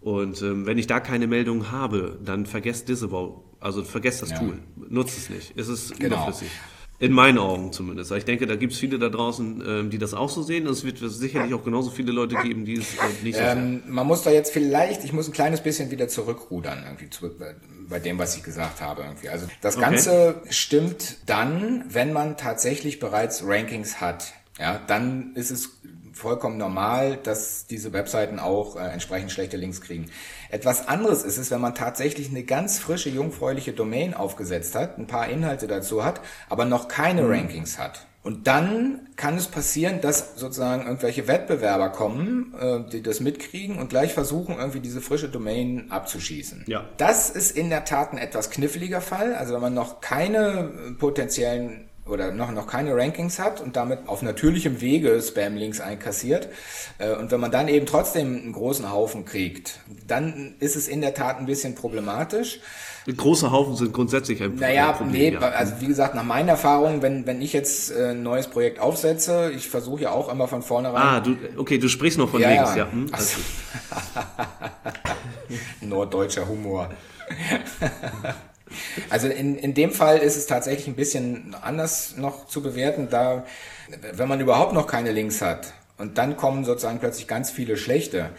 Und 0.00 0.42
ähm, 0.42 0.66
wenn 0.66 0.78
ich 0.78 0.86
da 0.86 0.98
keine 1.00 1.26
Meldung 1.26 1.70
habe, 1.70 2.18
dann 2.24 2.46
vergesst 2.46 2.88
Disavow, 2.88 3.44
also 3.60 3.84
vergesst 3.84 4.22
das 4.22 4.30
ja. 4.30 4.38
Tool, 4.38 4.58
nutzt 4.88 5.16
es 5.16 5.30
nicht, 5.30 5.52
es 5.56 5.68
ist 5.68 5.98
genau. 5.98 6.16
überflüssig. 6.16 6.50
In 6.98 7.12
meinen 7.12 7.38
Augen 7.38 7.72
zumindest. 7.72 8.12
Ich 8.12 8.24
denke, 8.24 8.46
da 8.46 8.54
gibt 8.54 8.74
es 8.74 8.78
viele 8.78 8.96
da 8.96 9.08
draußen, 9.08 9.64
ähm, 9.66 9.90
die 9.90 9.98
das 9.98 10.14
auch 10.14 10.28
so 10.28 10.42
sehen. 10.42 10.68
Es 10.68 10.84
wird 10.84 10.98
sicherlich 10.98 11.52
auch 11.52 11.64
genauso 11.64 11.90
viele 11.90 12.12
Leute 12.12 12.36
geben, 12.36 12.64
die 12.64 12.74
es 12.74 12.94
äh, 12.94 13.24
nicht 13.24 13.34
so 13.34 13.42
ähm, 13.42 13.80
sehen. 13.80 13.82
Man 13.88 14.06
muss 14.06 14.22
da 14.22 14.30
jetzt 14.30 14.52
vielleicht, 14.52 15.02
ich 15.02 15.12
muss 15.12 15.26
ein 15.26 15.32
kleines 15.32 15.62
bisschen 15.62 15.90
wieder 15.90 16.06
zurückrudern, 16.06 16.84
irgendwie 16.84 17.10
zurück 17.10 17.40
bei, 17.88 17.98
dem, 17.98 18.18
was 18.18 18.36
ich 18.36 18.44
gesagt 18.44 18.80
habe. 18.80 19.02
Irgendwie. 19.02 19.30
Also 19.30 19.48
das 19.62 19.76
okay. 19.76 19.86
Ganze 19.86 20.42
stimmt 20.48 21.16
dann, 21.26 21.84
wenn 21.88 22.12
man 22.12 22.36
tatsächlich 22.36 23.00
bereits 23.00 23.42
Rankings 23.44 24.00
hat. 24.00 24.34
Ja, 24.60 24.80
dann 24.86 25.34
ist 25.34 25.50
es 25.50 25.80
vollkommen 26.22 26.56
normal, 26.56 27.18
dass 27.22 27.66
diese 27.66 27.92
Webseiten 27.92 28.38
auch 28.38 28.76
äh, 28.76 28.88
entsprechend 28.88 29.30
schlechte 29.30 29.56
Links 29.56 29.80
kriegen. 29.80 30.06
Etwas 30.50 30.88
anderes 30.88 31.24
ist 31.24 31.36
es, 31.36 31.50
wenn 31.50 31.60
man 31.60 31.74
tatsächlich 31.74 32.30
eine 32.30 32.44
ganz 32.44 32.78
frische, 32.78 33.10
jungfräuliche 33.10 33.72
Domain 33.72 34.14
aufgesetzt 34.14 34.74
hat, 34.74 34.98
ein 34.98 35.06
paar 35.06 35.28
Inhalte 35.28 35.66
dazu 35.66 36.04
hat, 36.04 36.20
aber 36.48 36.64
noch 36.64 36.88
keine 36.88 37.22
mhm. 37.22 37.30
Rankings 37.30 37.78
hat. 37.78 38.06
Und 38.24 38.46
dann 38.46 39.08
kann 39.16 39.36
es 39.36 39.48
passieren, 39.48 40.00
dass 40.00 40.36
sozusagen 40.36 40.84
irgendwelche 40.84 41.26
Wettbewerber 41.26 41.90
kommen, 41.90 42.54
äh, 42.60 42.88
die 42.90 43.02
das 43.02 43.18
mitkriegen 43.18 43.78
und 43.78 43.88
gleich 43.88 44.14
versuchen, 44.14 44.56
irgendwie 44.58 44.78
diese 44.78 45.00
frische 45.00 45.28
Domain 45.28 45.90
abzuschießen. 45.90 46.64
Ja. 46.68 46.84
Das 46.98 47.30
ist 47.30 47.56
in 47.56 47.68
der 47.68 47.84
Tat 47.84 48.12
ein 48.12 48.18
etwas 48.18 48.50
kniffliger 48.50 49.00
Fall. 49.00 49.34
Also 49.34 49.54
wenn 49.54 49.60
man 49.60 49.74
noch 49.74 50.00
keine 50.00 50.70
potenziellen 51.00 51.88
oder 52.06 52.32
noch, 52.32 52.50
noch 52.50 52.66
keine 52.66 52.96
Rankings 52.96 53.38
hat 53.38 53.60
und 53.60 53.76
damit 53.76 54.08
auf 54.08 54.22
natürlichem 54.22 54.80
Wege 54.80 55.20
Spam-Links 55.22 55.80
einkassiert. 55.80 56.48
Äh, 56.98 57.14
und 57.14 57.30
wenn 57.30 57.40
man 57.40 57.50
dann 57.50 57.68
eben 57.68 57.86
trotzdem 57.86 58.36
einen 58.36 58.52
großen 58.52 58.90
Haufen 58.90 59.24
kriegt, 59.24 59.78
dann 60.06 60.54
ist 60.58 60.76
es 60.76 60.88
in 60.88 61.00
der 61.00 61.14
Tat 61.14 61.38
ein 61.38 61.46
bisschen 61.46 61.74
problematisch. 61.74 62.60
Große 63.16 63.50
Haufen 63.50 63.74
sind 63.74 63.92
grundsätzlich 63.92 64.42
ein 64.42 64.56
naja, 64.56 64.92
Problem. 64.92 65.34
Naja, 65.34 65.50
nee, 65.50 65.56
also 65.56 65.74
wie 65.80 65.86
gesagt, 65.86 66.14
nach 66.14 66.22
meiner 66.22 66.52
Erfahrung, 66.52 67.02
wenn, 67.02 67.26
wenn 67.26 67.42
ich 67.42 67.52
jetzt 67.52 67.90
äh, 67.90 68.10
ein 68.10 68.22
neues 68.22 68.46
Projekt 68.46 68.78
aufsetze, 68.78 69.50
ich 69.54 69.68
versuche 69.68 70.02
ja 70.02 70.10
auch 70.10 70.28
immer 70.28 70.46
von 70.46 70.62
vornherein. 70.62 71.02
Ah, 71.02 71.20
du, 71.20 71.36
okay, 71.56 71.78
du 71.78 71.88
sprichst 71.88 72.18
noch 72.18 72.28
von 72.28 72.40
ja, 72.40 72.50
links, 72.50 72.70
ja. 72.70 72.84
ja. 72.84 72.92
Hm, 72.92 73.08
also. 73.10 73.38
Norddeutscher 75.80 76.46
Humor. 76.46 76.90
Also 79.10 79.28
in, 79.28 79.56
in 79.56 79.74
dem 79.74 79.90
Fall 79.92 80.18
ist 80.18 80.36
es 80.36 80.46
tatsächlich 80.46 80.88
ein 80.88 80.96
bisschen 80.96 81.54
anders 81.60 82.16
noch 82.16 82.46
zu 82.46 82.62
bewerten, 82.62 83.08
da 83.10 83.44
wenn 84.14 84.28
man 84.28 84.40
überhaupt 84.40 84.72
noch 84.72 84.86
keine 84.86 85.12
Links 85.12 85.42
hat 85.42 85.72
und 86.02 86.18
dann 86.18 86.36
kommen 86.36 86.64
sozusagen 86.64 86.98
plötzlich 86.98 87.28
ganz 87.28 87.52
viele 87.52 87.76
schlechte, 87.76 88.30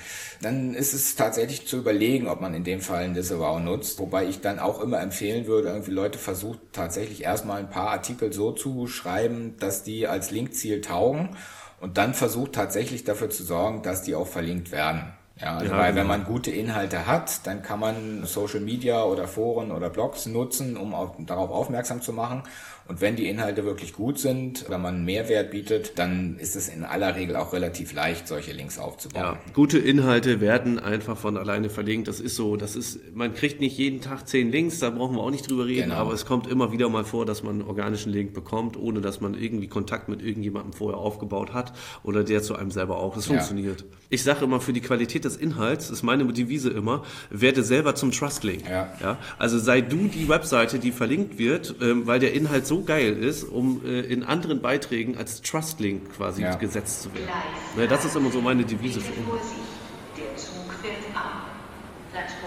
dann 0.41 0.73
ist 0.73 0.93
es 0.93 1.15
tatsächlich 1.15 1.65
zu 1.65 1.77
überlegen, 1.77 2.27
ob 2.27 2.41
man 2.41 2.53
in 2.53 2.65
dem 2.65 2.81
Fall 2.81 3.05
ein 3.05 3.13
Disavow 3.13 3.59
nutzt. 3.59 3.99
Wobei 3.99 4.25
ich 4.25 4.41
dann 4.41 4.59
auch 4.59 4.81
immer 4.81 4.99
empfehlen 4.99 5.47
würde, 5.47 5.69
irgendwie 5.69 5.91
Leute 5.91 6.19
versucht 6.19 6.59
tatsächlich 6.73 7.23
erstmal 7.23 7.59
ein 7.59 7.69
paar 7.69 7.91
Artikel 7.91 8.33
so 8.33 8.51
zu 8.51 8.87
schreiben, 8.87 9.55
dass 9.59 9.83
die 9.83 10.07
als 10.07 10.29
Linkziel 10.29 10.81
taugen 10.81 11.37
und 11.79 11.97
dann 11.97 12.13
versucht 12.13 12.53
tatsächlich 12.53 13.05
dafür 13.05 13.29
zu 13.29 13.43
sorgen, 13.43 13.81
dass 13.81 14.01
die 14.01 14.15
auch 14.15 14.27
verlinkt 14.27 14.71
werden. 14.71 15.13
Ja, 15.43 15.57
also 15.57 15.73
ja, 15.73 15.77
weil 15.77 15.91
genau. 15.91 16.01
wenn 16.01 16.07
man 16.07 16.23
gute 16.23 16.51
Inhalte 16.51 17.05
hat, 17.05 17.45
dann 17.45 17.61
kann 17.61 17.79
man 17.79 18.25
Social 18.25 18.61
Media 18.61 19.03
oder 19.03 19.27
Foren 19.27 19.71
oder 19.71 19.89
Blogs 19.89 20.25
nutzen, 20.25 20.77
um 20.77 20.93
auch 20.93 21.15
darauf 21.25 21.51
aufmerksam 21.51 22.01
zu 22.01 22.13
machen. 22.13 22.43
Und 22.85 22.99
wenn 22.99 23.15
die 23.15 23.29
Inhalte 23.29 23.63
wirklich 23.63 23.93
gut 23.93 24.19
sind, 24.19 24.69
wenn 24.69 24.81
man 24.81 25.05
Mehrwert 25.05 25.51
bietet, 25.51 25.97
dann 25.97 26.37
ist 26.37 26.57
es 26.57 26.67
in 26.67 26.83
aller 26.83 27.15
Regel 27.15 27.37
auch 27.37 27.53
relativ 27.53 27.93
leicht, 27.93 28.27
solche 28.27 28.51
Links 28.51 28.77
aufzubauen. 28.77 29.23
Ja, 29.23 29.37
gute 29.53 29.79
Inhalte 29.79 30.41
werden 30.41 30.79
einfach 30.79 31.17
von 31.17 31.37
alleine 31.37 31.69
verlinkt. 31.69 32.09
Das 32.09 32.19
ist 32.19 32.35
so, 32.35 32.57
das 32.57 32.75
ist, 32.75 32.99
man 33.15 33.33
kriegt 33.33 33.61
nicht 33.61 33.77
jeden 33.77 34.01
Tag 34.01 34.27
zehn 34.27 34.51
Links, 34.51 34.79
da 34.79 34.89
brauchen 34.89 35.15
wir 35.15 35.21
auch 35.21 35.31
nicht 35.31 35.49
drüber 35.49 35.65
reden, 35.65 35.91
genau. 35.91 35.95
aber 35.95 36.13
es 36.13 36.25
kommt 36.25 36.45
immer 36.45 36.73
wieder 36.73 36.89
mal 36.89 37.05
vor, 37.05 37.25
dass 37.25 37.41
man 37.41 37.61
einen 37.61 37.69
organischen 37.69 38.11
Link 38.11 38.33
bekommt, 38.33 38.75
ohne 38.75 38.99
dass 38.99 39.21
man 39.21 39.33
irgendwie 39.33 39.67
Kontakt 39.67 40.09
mit 40.09 40.21
irgendjemandem 40.21 40.73
vorher 40.73 40.99
aufgebaut 40.99 41.53
hat 41.53 41.71
oder 42.03 42.25
der 42.25 42.43
zu 42.43 42.55
einem 42.55 42.71
selber 42.71 42.97
auch. 42.97 43.15
Das 43.15 43.27
funktioniert. 43.27 43.81
Ja. 43.81 43.87
Ich 44.09 44.23
sage 44.23 44.43
immer, 44.43 44.59
für 44.59 44.73
die 44.73 44.81
Qualität 44.81 45.23
des 45.23 45.32
Inhalts 45.35 45.89
ist 45.89 46.03
meine 46.03 46.25
Devise 46.25 46.69
immer, 46.69 47.03
werde 47.29 47.63
selber 47.63 47.95
zum 47.95 48.11
Trust-Link. 48.11 48.69
Ja. 48.69 48.89
ja. 49.01 49.17
Also 49.37 49.59
sei 49.59 49.81
du 49.81 50.07
die 50.07 50.29
Webseite, 50.29 50.79
die 50.79 50.91
verlinkt 50.91 51.37
wird, 51.37 51.75
ähm, 51.81 52.07
weil 52.07 52.19
der 52.19 52.33
Inhalt 52.33 52.67
so 52.67 52.83
geil 52.83 53.13
ist, 53.13 53.43
um 53.43 53.81
äh, 53.85 54.01
in 54.01 54.23
anderen 54.23 54.61
Beiträgen 54.61 55.17
als 55.17 55.41
Trust-Link 55.41 56.15
quasi 56.15 56.41
ja. 56.41 56.55
gesetzt 56.55 57.03
zu 57.03 57.13
werden. 57.13 57.29
Ja, 57.77 57.87
das 57.87 58.05
ist 58.05 58.15
immer 58.15 58.31
so 58.31 58.41
meine 58.41 58.63
Devise 58.63 58.99
für 59.01 59.13
ihn. 59.13 59.25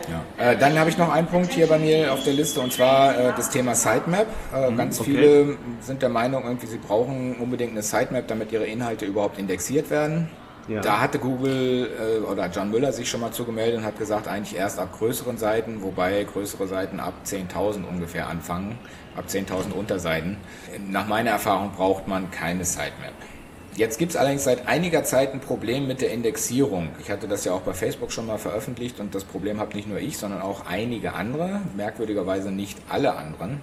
Ja. 0.09 0.53
Äh, 0.53 0.57
dann 0.57 0.79
habe 0.79 0.91
ich 0.91 0.99
noch 0.99 1.11
einen 1.11 1.27
Punkt 1.27 1.53
hier 1.53 1.67
bei 1.67 1.79
mir 1.79 2.13
auf 2.13 2.23
der 2.23 2.35
Liste 2.35 2.61
und 2.61 2.73
zwar 2.73 3.19
äh, 3.19 3.33
das 3.37 3.51
Thema 3.51 3.75
Sitemap. 3.75 4.27
Äh, 4.55 4.71
mhm, 4.71 4.77
ganz 4.77 5.01
okay. 5.01 5.11
viele 5.11 5.59
sind 5.81 6.03
der 6.03 6.09
Meinung, 6.09 6.45
irgendwie 6.45 6.67
sie 6.67 6.79
brauchen 6.79 7.37
unbedingt 7.37 7.73
eine 7.73 7.83
Sitemap, 7.83 8.29
damit 8.29 8.53
ihre 8.53 8.67
Inhalte 8.67 9.05
überhaupt 9.05 9.39
indexiert 9.39 9.91
werden. 9.91 10.29
Ja. 10.69 10.81
Da 10.81 11.01
hatte 11.01 11.19
Google 11.19 11.91
äh, 11.99 12.19
oder 12.25 12.49
John 12.51 12.71
Müller 12.71 12.93
sich 12.93 13.09
schon 13.09 13.21
mal 13.21 13.31
zugemeldet 13.31 13.79
und 13.79 13.85
hat 13.85 13.99
gesagt, 13.99 14.27
eigentlich 14.27 14.59
erst 14.59 14.79
ab 14.79 14.97
größeren 14.99 15.39
Seiten, 15.39 15.83
wobei 15.83 16.25
größere 16.25 16.67
Seiten 16.67 16.99
ab 16.99 17.15
10.000 17.25 17.85
ungefähr 17.85 18.29
anfangen, 18.29 18.79
ab 19.17 19.27
10.000 19.29 19.73
Unterseiten. 19.73 20.37
Nach 20.89 21.07
meiner 21.07 21.31
Erfahrung 21.31 21.73
braucht 21.73 22.09
man 22.09 22.31
keine 22.31 22.65
Sitemap. 22.65 23.15
Jetzt 23.77 23.99
gibt 23.99 24.13
es 24.13 24.17
allerdings 24.17 24.45
seit 24.45 24.67
einiger 24.67 25.05
Zeit 25.05 25.35
ein 25.35 25.41
Problem 25.41 25.87
mit 25.87 26.01
der 26.01 26.11
Indexierung. 26.11 26.89
Ich 26.99 27.11
hatte 27.11 27.29
das 27.29 27.45
ja 27.45 27.53
auch 27.53 27.61
bei 27.61 27.75
Facebook 27.75 28.11
schon 28.11 28.27
mal 28.27 28.39
veröffentlicht 28.39 28.99
und 29.01 29.15
das 29.15 29.23
Problem 29.23 29.61
habe 29.61 29.77
nicht 29.77 29.87
nur 29.87 29.99
ich, 29.99 30.17
sondern 30.17 30.41
auch 30.41 30.65
einige 30.67 31.13
andere, 31.13 31.61
merkwürdigerweise 31.77 32.51
nicht 32.51 32.79
alle 32.89 33.17
anderen. 33.17 33.61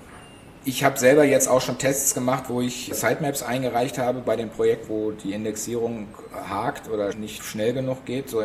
Ich 0.65 0.85
habe 0.85 0.97
selber 0.97 1.25
jetzt 1.25 1.49
auch 1.49 1.59
schon 1.59 1.77
Tests 1.77 2.13
gemacht, 2.13 2.45
wo 2.47 2.61
ich 2.61 2.89
Sitemaps 2.93 3.43
eingereicht 3.43 3.97
habe 3.97 4.21
bei 4.21 4.37
dem 4.37 4.49
Projekt, 4.49 4.87
wo 4.87 5.11
die 5.11 5.33
Indexierung 5.33 6.07
hakt 6.49 6.89
oder 6.89 7.13
nicht 7.15 7.43
schnell 7.43 7.73
genug 7.73 8.05
geht, 8.05 8.29
so, 8.29 8.41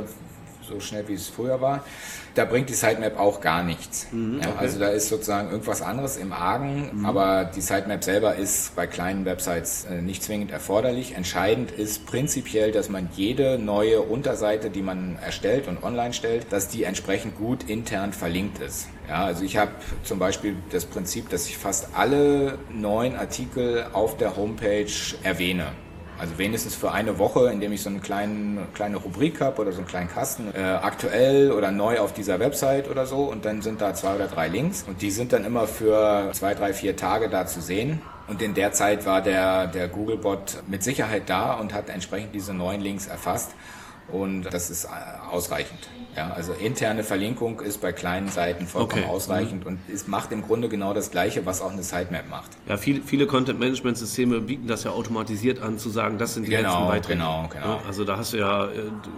so 0.68 0.80
schnell 0.80 1.08
wie 1.08 1.14
es 1.14 1.28
früher 1.28 1.60
war 1.60 1.84
da 2.38 2.44
bringt 2.44 2.68
die 2.68 2.74
Sitemap 2.74 3.18
auch 3.18 3.40
gar 3.40 3.64
nichts. 3.64 4.06
Mhm, 4.12 4.40
ja, 4.40 4.54
Also 4.56 4.78
da 4.78 4.88
ist 4.88 5.08
sozusagen 5.08 5.50
irgendwas 5.50 5.82
anderes 5.82 6.16
im 6.16 6.32
Argen, 6.32 6.90
mhm. 6.92 7.06
aber 7.06 7.44
die 7.44 7.60
Sitemap 7.60 8.04
selber 8.04 8.36
ist 8.36 8.76
bei 8.76 8.86
kleinen 8.86 9.24
Websites 9.24 9.86
äh, 9.86 10.00
nicht 10.00 10.22
zwingend 10.22 10.52
erforderlich. 10.52 11.16
Entscheidend 11.16 11.72
ist 11.72 12.06
prinzipiell, 12.06 12.70
dass 12.70 12.88
man 12.88 13.08
jede 13.14 13.58
neue 13.58 14.02
Unterseite, 14.02 14.70
die 14.70 14.82
man 14.82 15.18
erstellt 15.20 15.66
und 15.66 15.82
online 15.82 16.12
stellt, 16.12 16.52
dass 16.52 16.68
die 16.68 16.84
entsprechend 16.84 17.36
gut 17.36 17.68
intern 17.68 18.12
verlinkt 18.12 18.60
ist. 18.60 18.88
Ja, 19.08 19.24
also 19.24 19.42
ich 19.42 19.56
habe 19.56 19.72
zum 20.04 20.20
Beispiel 20.20 20.56
das 20.70 20.84
Prinzip, 20.84 21.28
dass 21.30 21.48
ich 21.48 21.58
fast 21.58 21.88
alle 21.94 22.58
neuen 22.70 23.16
Artikel 23.16 23.86
auf 23.92 24.16
der 24.16 24.36
Homepage 24.36 24.86
erwähne. 25.24 25.72
Also 26.18 26.36
wenigstens 26.36 26.74
für 26.74 26.90
eine 26.90 27.18
Woche, 27.18 27.48
indem 27.50 27.72
ich 27.72 27.82
so 27.82 27.90
eine 27.90 28.00
kleine, 28.00 28.66
kleine 28.74 28.96
Rubrik 28.96 29.40
habe 29.40 29.60
oder 29.60 29.72
so 29.72 29.78
einen 29.78 29.86
kleinen 29.86 30.10
Kasten, 30.10 30.52
äh, 30.52 30.60
aktuell 30.60 31.52
oder 31.52 31.70
neu 31.70 32.00
auf 32.00 32.12
dieser 32.12 32.40
Website 32.40 32.90
oder 32.90 33.06
so. 33.06 33.18
Und 33.18 33.44
dann 33.44 33.62
sind 33.62 33.80
da 33.80 33.94
zwei 33.94 34.16
oder 34.16 34.26
drei 34.26 34.48
Links. 34.48 34.84
Und 34.86 35.00
die 35.00 35.12
sind 35.12 35.32
dann 35.32 35.44
immer 35.44 35.68
für 35.68 36.30
zwei, 36.32 36.54
drei, 36.54 36.72
vier 36.72 36.96
Tage 36.96 37.28
da 37.28 37.46
zu 37.46 37.60
sehen. 37.60 38.02
Und 38.26 38.42
in 38.42 38.54
der 38.54 38.72
Zeit 38.72 39.06
war 39.06 39.22
der, 39.22 39.68
der 39.68 39.88
Googlebot 39.88 40.64
mit 40.66 40.82
Sicherheit 40.82 41.30
da 41.30 41.54
und 41.54 41.72
hat 41.72 41.88
entsprechend 41.88 42.34
diese 42.34 42.52
neuen 42.52 42.80
Links 42.80 43.06
erfasst. 43.06 43.52
Und 44.08 44.42
das 44.42 44.70
ist 44.70 44.86
äh, 44.86 44.88
ausreichend. 45.30 45.88
Ja, 46.18 46.32
also 46.32 46.52
interne 46.52 47.04
Verlinkung 47.04 47.60
ist 47.60 47.80
bei 47.80 47.92
kleinen 47.92 48.26
Seiten 48.28 48.66
vollkommen 48.66 49.04
okay. 49.04 49.12
ausreichend 49.12 49.60
mhm. 49.60 49.68
und 49.68 49.78
es 49.94 50.08
macht 50.08 50.32
im 50.32 50.42
Grunde 50.42 50.68
genau 50.68 50.92
das 50.92 51.12
Gleiche, 51.12 51.46
was 51.46 51.62
auch 51.62 51.70
eine 51.70 51.84
Sitemap 51.84 52.28
macht. 52.28 52.50
Ja, 52.66 52.76
viele, 52.76 53.02
viele 53.02 53.28
Content-Management-Systeme 53.28 54.40
bieten 54.40 54.66
das 54.66 54.82
ja 54.82 54.90
automatisiert 54.90 55.62
an, 55.62 55.78
zu 55.78 55.90
sagen, 55.90 56.18
das 56.18 56.34
sind 56.34 56.48
die 56.48 56.50
genau, 56.50 56.70
letzten 56.70 56.88
Beiträge. 56.88 57.18
Genau, 57.20 57.48
genau. 57.48 57.66
Ja, 57.66 57.80
also 57.86 58.04
da 58.04 58.16
hast 58.16 58.32
du 58.32 58.38
ja 58.38 58.64
äh, 58.64 58.70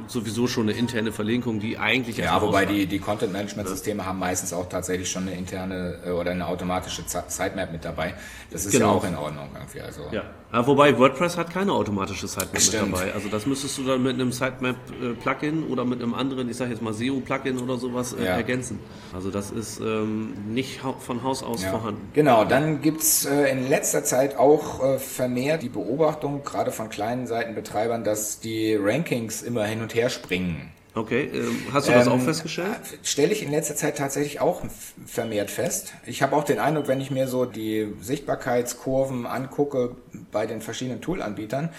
sowieso 0.09 0.47
schon 0.47 0.69
eine 0.69 0.79
interne 0.79 1.11
Verlinkung, 1.11 1.59
die 1.59 1.79
eigentlich... 1.79 2.19
Ja, 2.19 2.43
wobei 2.43 2.67
die, 2.67 2.87
die 2.87 2.99
Content-Management-Systeme 2.99 4.03
ja. 4.03 4.07
haben 4.07 4.19
meistens 4.19 4.53
auch 4.53 4.69
tatsächlich 4.69 5.11
schon 5.11 5.23
eine 5.23 5.39
interne 5.39 6.01
äh, 6.05 6.11
oder 6.11 6.33
eine 6.33 6.47
automatische 6.47 7.03
Sitemap 7.07 7.73
mit 7.73 7.83
dabei. 7.83 8.13
Das 8.51 8.67
ist 8.67 8.73
genau. 8.73 8.89
ja 8.89 8.93
auch 8.93 9.05
in 9.05 9.17
Ordnung 9.17 9.49
irgendwie. 9.55 9.81
Also. 9.81 10.03
Ja. 10.13 10.25
Ja. 10.53 10.67
wobei 10.67 10.99
WordPress 10.99 11.37
hat 11.37 11.51
keine 11.51 11.73
automatische 11.73 12.27
Sitemap 12.27 12.61
Stimmt. 12.61 12.91
mit 12.91 13.01
dabei. 13.01 13.15
Also 13.15 13.29
das 13.29 13.47
müsstest 13.47 13.79
du 13.79 13.85
dann 13.85 14.03
mit 14.03 14.15
einem 14.15 14.33
Sitemap-Plugin 14.33 15.65
oder 15.65 15.85
mit 15.85 16.03
einem 16.03 16.15
anderen, 16.15 16.49
ich 16.51 16.57
sage 16.57 16.71
jetzt 16.71 16.83
mal 16.83 16.93
SEO-Plugin 16.93 17.59
oder 17.59 17.77
sowas 17.77 18.13
äh, 18.13 18.25
ja. 18.25 18.37
ergänzen. 18.37 18.79
Also 19.15 19.31
das 19.31 19.51
ist 19.51 19.81
ähm, 19.81 20.35
nicht 20.49 20.81
von 21.01 21.23
Haus 21.23 21.43
aus 21.43 21.63
ja. 21.63 21.71
vorhanden. 21.71 22.09
Genau, 22.15 22.45
dann 22.45 22.81
gibt's 22.83 23.25
äh, 23.25 23.51
in 23.51 23.69
letzter 23.69 24.05
Zeit 24.05 24.37
auch 24.37 24.83
äh, 24.83 24.99
vermehrt 24.99 25.63
die 25.63 25.69
Beobachtung, 25.69 26.43
gerade 26.45 26.73
von 26.73 26.89
kleinen 26.89 27.27
Seitenbetreibern, 27.27 28.05
dass 28.05 28.41
die 28.41 28.75
Rankings 28.75 29.43
immer 29.43 29.65
hin 29.65 29.83
und 29.83 29.95
her 29.95 30.11
springen. 30.11 30.73
Okay, 30.95 31.31
ähm, 31.33 31.63
hast 31.73 31.89
du 31.89 31.93
das 31.93 32.07
ähm, 32.07 32.15
auch 32.15 32.21
festgestellt? 32.21 32.81
Stelle 33.03 33.33
ich 33.33 33.43
in 33.43 33.51
letzter 33.51 33.77
Zeit 33.77 33.97
tatsächlich 33.97 34.41
auch 34.41 34.63
vermehrt 35.07 35.51
fest. 35.51 35.93
Ich 36.05 36.21
habe 36.23 36.35
auch 36.35 36.43
den 36.43 36.59
Eindruck, 36.59 36.89
wenn 36.89 37.01
ich 37.01 37.13
mir 37.13 37.29
so 37.29 37.45
die 37.45 37.93
Sichtbarkeitskurven 38.01 39.25
angucke 39.25 39.97
bei 40.33 40.47
den 40.47 40.61
verschiedenen 40.61 41.01
Toolanbietern, 41.01 41.71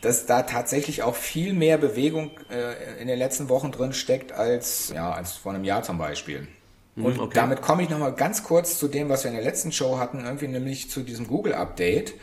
dass 0.00 0.26
da 0.26 0.42
tatsächlich 0.42 1.04
auch 1.04 1.14
viel 1.14 1.52
mehr 1.52 1.78
Bewegung 1.78 2.32
äh, 2.50 3.00
in 3.00 3.06
den 3.06 3.18
letzten 3.18 3.48
Wochen 3.48 3.70
drin 3.70 3.92
steckt 3.92 4.32
als, 4.32 4.92
ja, 4.92 5.12
als 5.12 5.32
vor 5.32 5.52
einem 5.52 5.64
Jahr 5.64 5.84
zum 5.84 5.98
Beispiel. 5.98 6.48
Hm, 6.96 7.04
Und 7.04 7.20
okay. 7.20 7.34
damit 7.34 7.62
komme 7.62 7.84
ich 7.84 7.88
nochmal 7.88 8.14
ganz 8.14 8.42
kurz 8.42 8.78
zu 8.78 8.88
dem, 8.88 9.08
was 9.08 9.22
wir 9.22 9.30
in 9.30 9.36
der 9.36 9.44
letzten 9.44 9.70
Show 9.70 9.98
hatten, 9.98 10.24
irgendwie 10.24 10.48
nämlich 10.48 10.90
zu 10.90 11.02
diesem 11.02 11.28
Google-Update. 11.28 12.14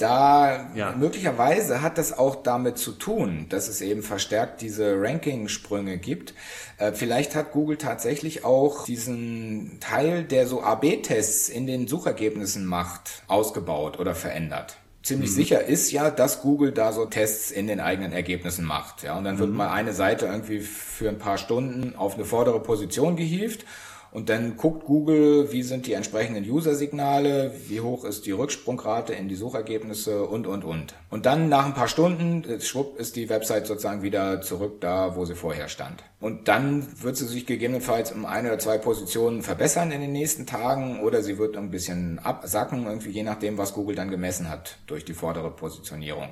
Da 0.00 0.70
ja. 0.74 0.92
möglicherweise 0.92 1.82
hat 1.82 1.98
das 1.98 2.16
auch 2.16 2.36
damit 2.36 2.78
zu 2.78 2.92
tun, 2.92 3.46
dass 3.50 3.68
es 3.68 3.82
eben 3.82 4.02
verstärkt 4.02 4.62
diese 4.62 4.98
Ranking-Sprünge 4.98 5.98
gibt. 5.98 6.32
Äh, 6.78 6.92
vielleicht 6.92 7.36
hat 7.36 7.52
Google 7.52 7.76
tatsächlich 7.76 8.42
auch 8.42 8.86
diesen 8.86 9.76
Teil, 9.80 10.24
der 10.24 10.46
so 10.46 10.62
AB-Tests 10.62 11.50
in 11.50 11.66
den 11.66 11.86
Suchergebnissen 11.86 12.64
macht, 12.64 13.24
ausgebaut 13.26 13.98
oder 13.98 14.14
verändert. 14.14 14.78
Ziemlich 15.02 15.30
mhm. 15.32 15.34
sicher 15.34 15.64
ist 15.66 15.92
ja, 15.92 16.10
dass 16.10 16.40
Google 16.40 16.72
da 16.72 16.92
so 16.92 17.04
Tests 17.04 17.50
in 17.50 17.66
den 17.66 17.80
eigenen 17.80 18.12
Ergebnissen 18.12 18.64
macht. 18.64 19.02
Ja, 19.02 19.18
und 19.18 19.24
dann 19.24 19.38
wird 19.38 19.50
mhm. 19.50 19.56
mal 19.56 19.70
eine 19.70 19.92
Seite 19.92 20.26
irgendwie 20.26 20.60
für 20.60 21.10
ein 21.10 21.18
paar 21.18 21.36
Stunden 21.36 21.94
auf 21.94 22.14
eine 22.14 22.24
vordere 22.24 22.62
Position 22.62 23.16
gehievt 23.16 23.66
und 24.12 24.28
dann 24.28 24.56
guckt 24.56 24.84
Google, 24.86 25.52
wie 25.52 25.62
sind 25.62 25.86
die 25.86 25.92
entsprechenden 25.92 26.48
User-Signale, 26.48 27.52
wie 27.68 27.80
hoch 27.80 28.04
ist 28.04 28.26
die 28.26 28.32
Rücksprungrate 28.32 29.12
in 29.12 29.28
die 29.28 29.36
Suchergebnisse 29.36 30.24
und, 30.24 30.46
und, 30.46 30.64
und. 30.64 30.94
Und 31.10 31.26
dann 31.26 31.48
nach 31.48 31.66
ein 31.66 31.74
paar 31.74 31.86
Stunden, 31.86 32.42
äh, 32.44 32.60
schwupp, 32.60 32.98
ist 32.98 33.14
die 33.14 33.28
Website 33.28 33.66
sozusagen 33.66 34.02
wieder 34.02 34.40
zurück 34.40 34.80
da, 34.80 35.14
wo 35.14 35.24
sie 35.24 35.36
vorher 35.36 35.68
stand. 35.68 36.02
Und 36.18 36.48
dann 36.48 36.86
wird 37.02 37.16
sie 37.16 37.26
sich 37.26 37.46
gegebenenfalls 37.46 38.10
um 38.12 38.26
eine 38.26 38.48
oder 38.48 38.58
zwei 38.58 38.78
Positionen 38.78 39.42
verbessern 39.42 39.92
in 39.92 40.00
den 40.00 40.12
nächsten 40.12 40.44
Tagen 40.44 41.00
oder 41.00 41.22
sie 41.22 41.38
wird 41.38 41.56
ein 41.56 41.70
bisschen 41.70 42.18
absacken, 42.18 42.86
irgendwie 42.86 43.10
je 43.10 43.22
nachdem, 43.22 43.58
was 43.58 43.74
Google 43.74 43.94
dann 43.94 44.10
gemessen 44.10 44.50
hat 44.50 44.78
durch 44.86 45.04
die 45.04 45.14
vordere 45.14 45.50
Positionierung. 45.50 46.30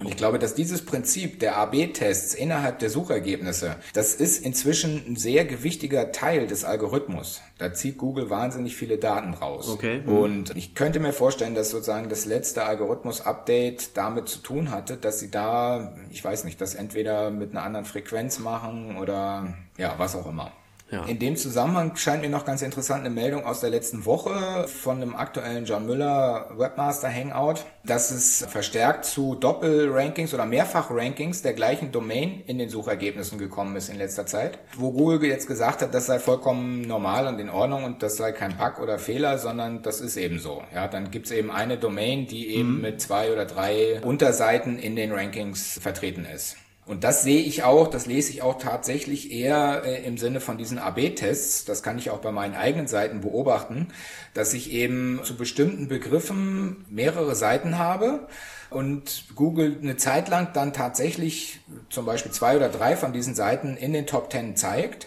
Und 0.00 0.08
ich 0.08 0.16
glaube, 0.16 0.38
dass 0.38 0.54
dieses 0.54 0.84
Prinzip 0.84 1.40
der 1.40 1.58
AB-Tests 1.58 2.32
innerhalb 2.32 2.78
der 2.78 2.88
Suchergebnisse, 2.88 3.76
das 3.92 4.14
ist 4.14 4.44
inzwischen 4.44 5.04
ein 5.06 5.16
sehr 5.16 5.44
gewichtiger 5.44 6.10
Teil 6.10 6.46
des 6.46 6.64
Algorithmus. 6.64 7.42
Da 7.58 7.74
zieht 7.74 7.98
Google 7.98 8.30
wahnsinnig 8.30 8.76
viele 8.76 8.96
Daten 8.96 9.34
raus. 9.34 9.68
Okay. 9.68 10.00
Mhm. 10.04 10.12
Und 10.16 10.56
ich 10.56 10.74
könnte 10.74 11.00
mir 11.00 11.12
vorstellen, 11.12 11.54
dass 11.54 11.68
sozusagen 11.68 12.08
das 12.08 12.24
letzte 12.24 12.64
Algorithmus-Update 12.64 13.90
damit 13.94 14.28
zu 14.30 14.38
tun 14.38 14.70
hatte, 14.70 14.96
dass 14.96 15.20
sie 15.20 15.30
da, 15.30 15.94
ich 16.10 16.24
weiß 16.24 16.44
nicht, 16.44 16.60
das 16.62 16.74
entweder 16.74 17.30
mit 17.30 17.50
einer 17.50 17.62
anderen 17.62 17.84
Frequenz 17.84 18.38
machen 18.38 18.96
oder 18.96 19.54
ja, 19.76 19.94
was 19.98 20.16
auch 20.16 20.26
immer. 20.26 20.50
Ja. 20.90 21.04
In 21.04 21.18
dem 21.18 21.36
Zusammenhang 21.36 21.94
scheint 21.96 22.22
mir 22.22 22.28
noch 22.28 22.44
ganz 22.44 22.62
interessant 22.62 23.00
eine 23.00 23.10
Meldung 23.10 23.44
aus 23.44 23.60
der 23.60 23.70
letzten 23.70 24.04
Woche 24.06 24.66
von 24.66 24.96
einem 24.96 25.14
aktuellen 25.14 25.64
John 25.64 25.86
Müller 25.86 26.50
Webmaster 26.56 27.08
Hangout, 27.08 27.60
dass 27.84 28.10
es 28.10 28.44
verstärkt 28.48 29.04
zu 29.04 29.36
Doppelrankings 29.36 30.34
oder 30.34 30.46
Mehrfachrankings 30.46 31.42
der 31.42 31.52
gleichen 31.52 31.92
Domain 31.92 32.42
in 32.46 32.58
den 32.58 32.68
Suchergebnissen 32.68 33.38
gekommen 33.38 33.76
ist 33.76 33.88
in 33.88 33.98
letzter 33.98 34.26
Zeit, 34.26 34.58
wo 34.76 34.90
Google 34.90 35.28
jetzt 35.28 35.46
gesagt 35.46 35.82
hat, 35.82 35.94
das 35.94 36.06
sei 36.06 36.18
vollkommen 36.18 36.82
normal 36.82 37.28
und 37.28 37.38
in 37.38 37.50
Ordnung 37.50 37.84
und 37.84 38.02
das 38.02 38.16
sei 38.16 38.32
kein 38.32 38.56
Bug 38.56 38.80
oder 38.80 38.98
Fehler, 38.98 39.38
sondern 39.38 39.82
das 39.82 40.00
ist 40.00 40.16
eben 40.16 40.40
so. 40.40 40.62
Ja, 40.74 40.88
dann 40.88 41.10
gibt's 41.10 41.30
eben 41.30 41.50
eine 41.50 41.78
Domain, 41.78 42.26
die 42.26 42.48
eben 42.54 42.76
mhm. 42.76 42.80
mit 42.80 43.00
zwei 43.00 43.32
oder 43.32 43.44
drei 43.44 44.00
Unterseiten 44.02 44.78
in 44.78 44.96
den 44.96 45.12
Rankings 45.12 45.78
vertreten 45.80 46.24
ist. 46.24 46.56
Und 46.90 47.04
das 47.04 47.22
sehe 47.22 47.40
ich 47.40 47.62
auch, 47.62 47.86
das 47.86 48.06
lese 48.06 48.32
ich 48.32 48.42
auch 48.42 48.58
tatsächlich 48.58 49.30
eher 49.30 49.84
äh, 49.84 50.04
im 50.04 50.18
Sinne 50.18 50.40
von 50.40 50.58
diesen 50.58 50.80
AB-Tests. 50.80 51.64
Das 51.64 51.84
kann 51.84 51.98
ich 51.98 52.10
auch 52.10 52.18
bei 52.18 52.32
meinen 52.32 52.56
eigenen 52.56 52.88
Seiten 52.88 53.20
beobachten, 53.20 53.92
dass 54.34 54.54
ich 54.54 54.72
eben 54.72 55.20
zu 55.22 55.36
bestimmten 55.36 55.86
Begriffen 55.86 56.84
mehrere 56.90 57.36
Seiten 57.36 57.78
habe 57.78 58.26
und 58.70 59.26
Google 59.36 59.78
eine 59.80 59.98
Zeit 59.98 60.28
lang 60.28 60.48
dann 60.52 60.72
tatsächlich 60.72 61.60
zum 61.90 62.06
Beispiel 62.06 62.32
zwei 62.32 62.56
oder 62.56 62.68
drei 62.68 62.96
von 62.96 63.12
diesen 63.12 63.36
Seiten 63.36 63.76
in 63.76 63.92
den 63.92 64.08
Top 64.08 64.28
Ten 64.28 64.56
zeigt. 64.56 65.06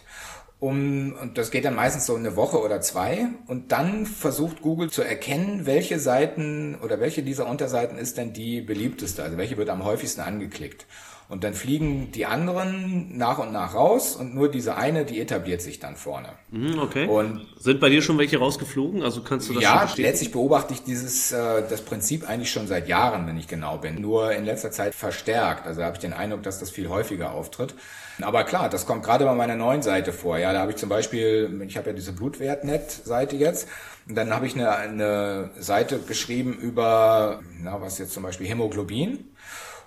Um, 0.62 1.14
und 1.22 1.38
das 1.38 1.52
geht 1.52 1.66
dann 1.66 1.76
meistens 1.76 2.06
so 2.06 2.16
eine 2.16 2.38
Woche 2.38 2.62
oder 2.62 2.80
zwei. 2.80 3.28
Und 3.48 3.74
dann 3.74 4.06
versucht 4.06 4.62
Google 4.62 4.90
zu 4.90 5.02
erkennen, 5.02 5.66
welche 5.66 6.00
Seiten 6.00 6.78
oder 6.82 7.02
welche 7.02 7.24
dieser 7.24 7.46
Unterseiten 7.48 7.98
ist 7.98 8.18
denn 8.18 8.32
die 8.32 8.62
beliebteste, 8.62 9.22
also 9.22 9.36
welche 9.36 9.58
wird 9.58 9.68
am 9.68 9.84
häufigsten 9.84 10.22
angeklickt. 10.22 10.86
Und 11.34 11.44
dann 11.44 11.56
fliegen 11.56 12.12
die 12.12 12.28
anderen 12.28 13.18
nach 13.18 13.40
und 13.40 13.52
nach 13.52 13.74
raus 13.74 14.16
und 14.16 14.36
nur 14.36 14.52
diese 14.52 14.78
eine, 14.78 15.04
die 15.04 15.20
etabliert 15.20 15.64
sich 15.64 15.80
dann 15.80 15.96
vorne. 15.96 16.30
Mhm, 16.52 16.78
okay. 16.78 17.08
Und 17.08 17.48
sind 17.58 17.80
bei 17.80 17.90
dir 17.90 18.04
schon 18.04 18.20
welche 18.20 18.38
rausgeflogen? 18.38 19.02
Also 19.02 19.24
kannst 19.24 19.50
du 19.50 19.56
das 19.56 19.64
Ja, 19.64 19.90
letztlich 19.98 20.32
beobachte 20.32 20.76
ich 20.76 20.84
dieses 20.84 21.32
äh, 21.32 21.64
das 21.68 21.82
Prinzip 21.82 22.30
eigentlich 22.30 22.52
schon 22.52 22.68
seit 22.68 22.88
Jahren, 22.88 23.26
wenn 23.26 23.36
ich 23.36 23.48
genau 23.48 23.80
bin. 23.80 24.00
Nur 24.00 24.32
in 24.32 24.46
letzter 24.46 24.70
Zeit 24.70 24.94
verstärkt. 24.94 25.66
Also 25.66 25.82
habe 25.82 25.96
ich 25.96 26.02
den 26.02 26.14
Eindruck, 26.14 26.44
dass 26.44 26.60
das 26.60 26.70
viel 26.70 26.88
häufiger 26.88 27.32
auftritt. 27.32 27.74
Aber 28.22 28.44
klar, 28.44 28.70
das 28.70 28.86
kommt 28.86 29.04
gerade 29.04 29.26
bei 29.26 29.34
meiner 29.34 29.56
neuen 29.56 29.82
Seite 29.82 30.14
vor. 30.14 30.38
Ja, 30.38 30.54
da 30.54 30.60
habe 30.60 30.70
ich 30.70 30.78
zum 30.78 30.90
Beispiel, 30.90 31.64
ich 31.68 31.78
habe 31.78 31.90
ja 31.90 31.96
diese 31.96 32.14
Blutwertnet-Seite 32.14 33.38
jetzt. 33.38 33.68
Und 34.08 34.14
dann 34.14 34.32
habe 34.36 34.46
ich 34.46 34.54
eine, 34.54 34.70
eine 34.76 35.50
Seite 35.58 35.98
geschrieben 35.98 36.54
über, 36.54 37.40
na, 37.60 37.82
was 37.82 37.98
jetzt 37.98 38.14
zum 38.14 38.22
Beispiel 38.22 38.46
Hämoglobin. 38.46 39.32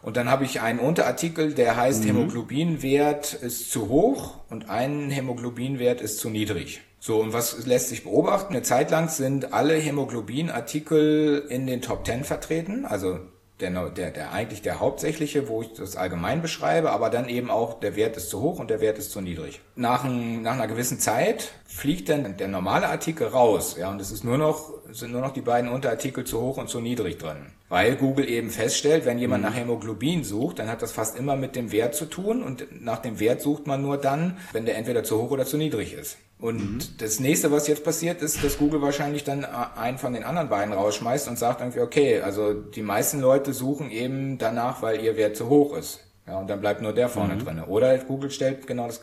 Und 0.07 0.17
dann 0.17 0.31
habe 0.31 0.45
ich 0.45 0.61
einen 0.61 0.79
Unterartikel, 0.79 1.53
der 1.53 1.77
heißt 1.77 2.05
mhm. 2.05 2.07
Hämoglobinwert 2.07 3.35
ist 3.35 3.73
zu 3.73 3.89
hoch 3.89 4.35
und 4.49 4.71
ein 4.71 5.11
Hämoglobinwert 5.11 6.01
ist 6.01 6.21
zu 6.21 6.31
niedrig. 6.31 6.81
So, 7.01 7.19
und 7.19 7.33
was 7.33 7.67
lässt 7.67 7.89
sich 7.89 8.05
beobachten? 8.05 8.55
Eine 8.55 8.63
Zeit 8.63 8.93
lang 8.93 9.09
sind 9.09 9.53
alle 9.53 9.75
Hämoglobinartikel 9.75 11.45
in 11.49 11.67
den 11.67 11.83
Top 11.83 12.07
10 12.07 12.23
vertreten, 12.23 12.85
also 12.85 13.19
der, 13.59 13.91
der, 13.91 14.13
der 14.13 14.31
eigentlich 14.31 14.63
der 14.63 14.79
hauptsächliche, 14.79 15.49
wo 15.49 15.63
ich 15.63 15.73
das 15.73 15.97
allgemein 15.97 16.41
beschreibe, 16.41 16.93
aber 16.93 17.11
dann 17.11 17.29
eben 17.29 17.51
auch 17.51 17.81
der 17.81 17.97
Wert 17.97 18.17
ist 18.17 18.31
zu 18.31 18.41
hoch 18.41 18.61
und 18.61 18.71
der 18.71 18.81
Wert 18.81 18.99
ist 18.99 19.11
zu 19.11 19.21
niedrig. 19.21 19.61
Nach, 19.75 20.05
ein, 20.05 20.43
nach 20.43 20.53
einer 20.53 20.69
gewissen 20.69 21.01
Zeit 21.01 21.51
fliegt 21.65 22.11
dann 22.11 22.37
der 22.37 22.47
normale 22.47 22.89
Artikel 22.89 23.27
raus, 23.27 23.75
ja, 23.77 23.91
und 23.91 24.01
es 24.01 24.13
ist 24.13 24.23
nur 24.23 24.39
noch, 24.39 24.73
sind 24.93 25.11
nur 25.11 25.21
noch 25.21 25.33
die 25.33 25.41
beiden 25.41 25.69
Unterartikel 25.69 26.23
zu 26.23 26.41
hoch 26.41 26.59
und 26.59 26.69
zu 26.69 26.81
niedrig 26.81 27.19
drin. 27.19 27.56
Weil 27.69 27.97
Google 27.97 28.29
eben 28.29 28.51
feststellt, 28.51 29.07
wenn 29.07 29.19
jemand 29.19 29.43
mhm. 29.43 29.51
nach 29.51 29.57
Hämoglobin 29.57 30.23
sucht, 30.23 30.61
dann 30.61 30.69
hat 30.69 30.83
das 30.83 30.93
fast 30.93 31.19
immer 31.19 31.37
mit 31.37 31.57
dem 31.57 31.73
Wert 31.73 31.95
zu 31.95 32.05
tun 32.05 32.43
und 32.43 32.83
nach 32.83 32.99
dem 32.99 33.19
Wert 33.19 33.41
sucht 33.41 33.67
man 33.67 33.83
nur 33.83 33.97
dann, 33.97 34.39
wenn 34.53 34.67
der 34.67 34.77
entweder 34.77 35.03
zu 35.03 35.21
hoch 35.21 35.33
oder 35.33 35.47
zu 35.47 35.57
niedrig 35.57 35.93
ist. 35.93 36.19
Und 36.39 36.59
mhm. 36.59 36.79
das 36.99 37.19
nächste, 37.19 37.51
was 37.51 37.67
jetzt 37.67 37.83
passiert, 37.83 38.23
ist, 38.23 38.45
dass 38.45 38.59
Google 38.59 38.83
wahrscheinlich 38.83 39.25
dann 39.25 39.43
äh, 39.43 39.47
einen 39.77 39.99
von 39.99 40.13
den 40.13 40.23
anderen 40.23 40.49
beiden 40.49 40.75
rausschmeißt 40.75 41.29
und 41.29 41.39
sagt 41.39 41.61
irgendwie, 41.61 41.81
okay, 41.81 42.21
also 42.21 42.53
die 42.53 42.83
meisten 42.83 43.21
Leute 43.21 43.53
suchen 43.53 43.91
eben 43.91 44.39
danach, 44.39 44.83
weil 44.83 45.01
ihr 45.01 45.17
Wert 45.17 45.37
zu 45.37 45.49
hoch 45.49 45.77
ist. 45.77 46.01
Ja, 46.27 46.39
und 46.39 46.49
dann 46.49 46.61
bleibt 46.61 46.83
nur 46.83 46.93
der 46.93 47.09
vorne 47.09 47.35
mhm. 47.35 47.45
drin. 47.45 47.63
Oder 47.63 47.97
Google 47.99 48.31
stellt 48.31 48.67
genau 48.67 48.87
das 48.87 49.01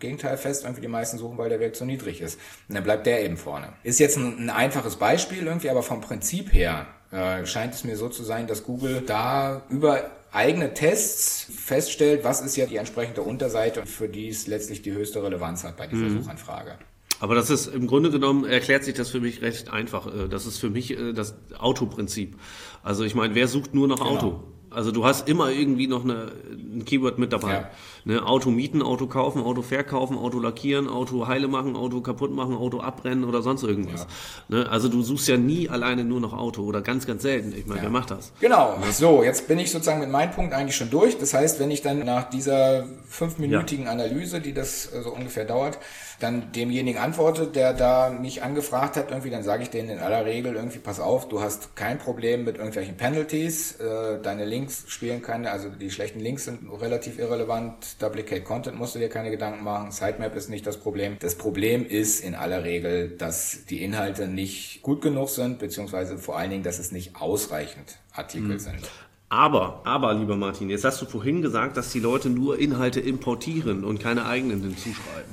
Gegenteil 0.00 0.36
fest, 0.36 0.64
irgendwie 0.64 0.80
die 0.80 0.88
meisten 0.88 1.18
suchen, 1.18 1.38
weil 1.38 1.48
der 1.48 1.60
Wert 1.60 1.76
zu 1.76 1.84
niedrig 1.84 2.20
ist. 2.20 2.38
Und 2.68 2.74
dann 2.74 2.84
bleibt 2.84 3.06
der 3.06 3.24
eben 3.24 3.36
vorne. 3.36 3.72
Ist 3.82 4.00
jetzt 4.00 4.16
ein, 4.16 4.38
ein 4.38 4.50
einfaches 4.50 4.96
Beispiel 4.96 5.46
irgendwie, 5.46 5.70
aber 5.70 5.82
vom 5.82 6.00
Prinzip 6.00 6.52
her 6.52 6.86
äh, 7.10 7.44
scheint 7.46 7.74
es 7.74 7.84
mir 7.84 7.96
so 7.96 8.08
zu 8.08 8.22
sein, 8.22 8.46
dass 8.46 8.64
Google 8.64 9.02
da 9.06 9.62
über 9.68 10.10
eigene 10.32 10.74
Tests 10.74 11.46
feststellt, 11.52 12.22
was 12.24 12.40
ist 12.40 12.56
ja 12.56 12.66
die 12.66 12.76
entsprechende 12.76 13.22
Unterseite, 13.22 13.84
für 13.86 14.08
die 14.08 14.28
es 14.28 14.46
letztlich 14.46 14.82
die 14.82 14.92
höchste 14.92 15.22
Relevanz 15.22 15.64
hat 15.64 15.76
bei 15.76 15.86
dieser 15.86 16.04
mhm. 16.04 16.22
Suchanfrage. 16.22 16.78
Aber 17.18 17.34
das 17.34 17.50
ist 17.50 17.66
im 17.66 17.86
Grunde 17.86 18.10
genommen 18.10 18.44
erklärt 18.44 18.84
sich 18.84 18.94
das 18.94 19.10
für 19.10 19.20
mich 19.20 19.42
recht 19.42 19.70
einfach. 19.70 20.06
Äh, 20.06 20.28
das 20.28 20.46
ist 20.46 20.58
für 20.58 20.70
mich 20.70 20.92
äh, 20.92 21.12
das 21.12 21.34
Autoprinzip. 21.58 22.36
Also 22.82 23.04
ich 23.04 23.14
meine, 23.14 23.34
wer 23.34 23.46
sucht 23.48 23.74
nur 23.74 23.88
nach 23.88 23.98
genau. 23.98 24.10
Auto? 24.10 24.44
Also 24.70 24.92
du 24.92 25.04
hast 25.04 25.28
immer 25.28 25.50
irgendwie 25.50 25.88
noch 25.88 26.04
eine, 26.04 26.32
ein 26.50 26.84
Keyword 26.84 27.18
mit 27.18 27.32
dabei. 27.32 27.52
Ja. 27.52 27.70
Ne, 28.04 28.24
Auto 28.24 28.50
mieten, 28.50 28.82
Auto 28.82 29.06
kaufen, 29.06 29.42
Auto 29.42 29.62
verkaufen, 29.62 30.16
Auto 30.16 30.38
lackieren, 30.38 30.88
Auto 30.88 31.26
heile 31.26 31.48
machen, 31.48 31.76
Auto 31.76 32.00
kaputt 32.00 32.32
machen, 32.32 32.56
Auto 32.56 32.80
abbrennen 32.80 33.24
oder 33.24 33.42
sonst 33.42 33.62
irgendwas. 33.62 34.06
Ja. 34.48 34.56
Ne, 34.56 34.68
also 34.70 34.88
du 34.88 35.02
suchst 35.02 35.28
ja 35.28 35.36
nie 35.36 35.68
alleine 35.68 36.04
nur 36.04 36.20
noch 36.20 36.32
Auto 36.32 36.62
oder 36.62 36.80
ganz, 36.82 37.06
ganz 37.06 37.22
selten. 37.22 37.54
Ich 37.56 37.66
meine, 37.66 37.78
ja. 37.78 37.84
wer 37.84 37.90
macht 37.90 38.10
das? 38.10 38.32
Genau. 38.40 38.78
So, 38.92 39.22
jetzt 39.22 39.48
bin 39.48 39.58
ich 39.58 39.70
sozusagen 39.70 40.00
mit 40.00 40.10
meinem 40.10 40.30
Punkt 40.30 40.54
eigentlich 40.54 40.76
schon 40.76 40.90
durch. 40.90 41.18
Das 41.18 41.34
heißt, 41.34 41.60
wenn 41.60 41.70
ich 41.70 41.82
dann 41.82 41.98
nach 42.04 42.30
dieser 42.30 42.86
fünfminütigen 43.08 43.88
Analyse, 43.88 44.40
die 44.40 44.52
das 44.52 44.84
so 44.84 45.12
ungefähr 45.12 45.44
dauert, 45.44 45.78
dann 46.20 46.52
demjenigen 46.52 47.00
antwortet, 47.00 47.56
der 47.56 47.72
da 47.72 48.10
mich 48.10 48.42
angefragt 48.42 48.96
hat, 48.96 49.10
irgendwie, 49.10 49.30
dann 49.30 49.42
sage 49.42 49.62
ich 49.62 49.70
denen 49.70 49.88
in 49.90 49.98
aller 49.98 50.24
Regel 50.24 50.54
irgendwie, 50.54 50.78
pass 50.78 51.00
auf, 51.00 51.28
du 51.28 51.40
hast 51.40 51.74
kein 51.76 51.98
Problem 51.98 52.44
mit 52.44 52.56
irgendwelchen 52.56 52.96
Penalties, 52.96 53.80
äh, 53.80 54.20
deine 54.22 54.44
Links 54.44 54.84
spielen 54.86 55.22
keine, 55.22 55.50
also 55.50 55.68
die 55.68 55.90
schlechten 55.90 56.20
Links 56.20 56.44
sind 56.44 56.68
relativ 56.80 57.18
irrelevant, 57.18 57.89
Duplicate 57.98 58.44
Content 58.44 58.78
musst 58.78 58.94
du 58.94 58.98
dir 58.98 59.08
keine 59.08 59.30
Gedanken 59.30 59.64
machen, 59.64 59.90
Sitemap 59.90 60.34
ist 60.34 60.48
nicht 60.48 60.66
das 60.66 60.78
Problem. 60.78 61.16
Das 61.20 61.34
Problem 61.36 61.86
ist 61.86 62.20
in 62.20 62.34
aller 62.34 62.64
Regel, 62.64 63.10
dass 63.16 63.64
die 63.68 63.82
Inhalte 63.82 64.26
nicht 64.26 64.82
gut 64.82 65.02
genug 65.02 65.28
sind, 65.28 65.58
beziehungsweise 65.58 66.18
vor 66.18 66.38
allen 66.38 66.50
Dingen, 66.50 66.62
dass 66.62 66.78
es 66.78 66.92
nicht 66.92 67.16
ausreichend 67.16 67.98
Artikel 68.12 68.54
mhm. 68.54 68.58
sind. 68.58 68.90
Aber, 69.28 69.82
aber, 69.84 70.12
lieber 70.14 70.36
Martin, 70.36 70.70
jetzt 70.70 70.84
hast 70.84 71.00
du 71.00 71.06
vorhin 71.06 71.40
gesagt, 71.40 71.76
dass 71.76 71.92
die 71.92 72.00
Leute 72.00 72.28
nur 72.28 72.58
Inhalte 72.58 72.98
importieren 72.98 73.84
und 73.84 74.00
keine 74.00 74.26
eigenen 74.26 74.60
hinzuschreiben. 74.60 75.30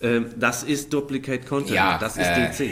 Ähm, 0.00 0.26
das 0.36 0.62
ist 0.62 0.92
Duplicate 0.92 1.46
Content, 1.46 1.74
ja, 1.74 1.98
das 1.98 2.16
ist 2.16 2.26
äh, 2.26 2.50
DC. 2.50 2.70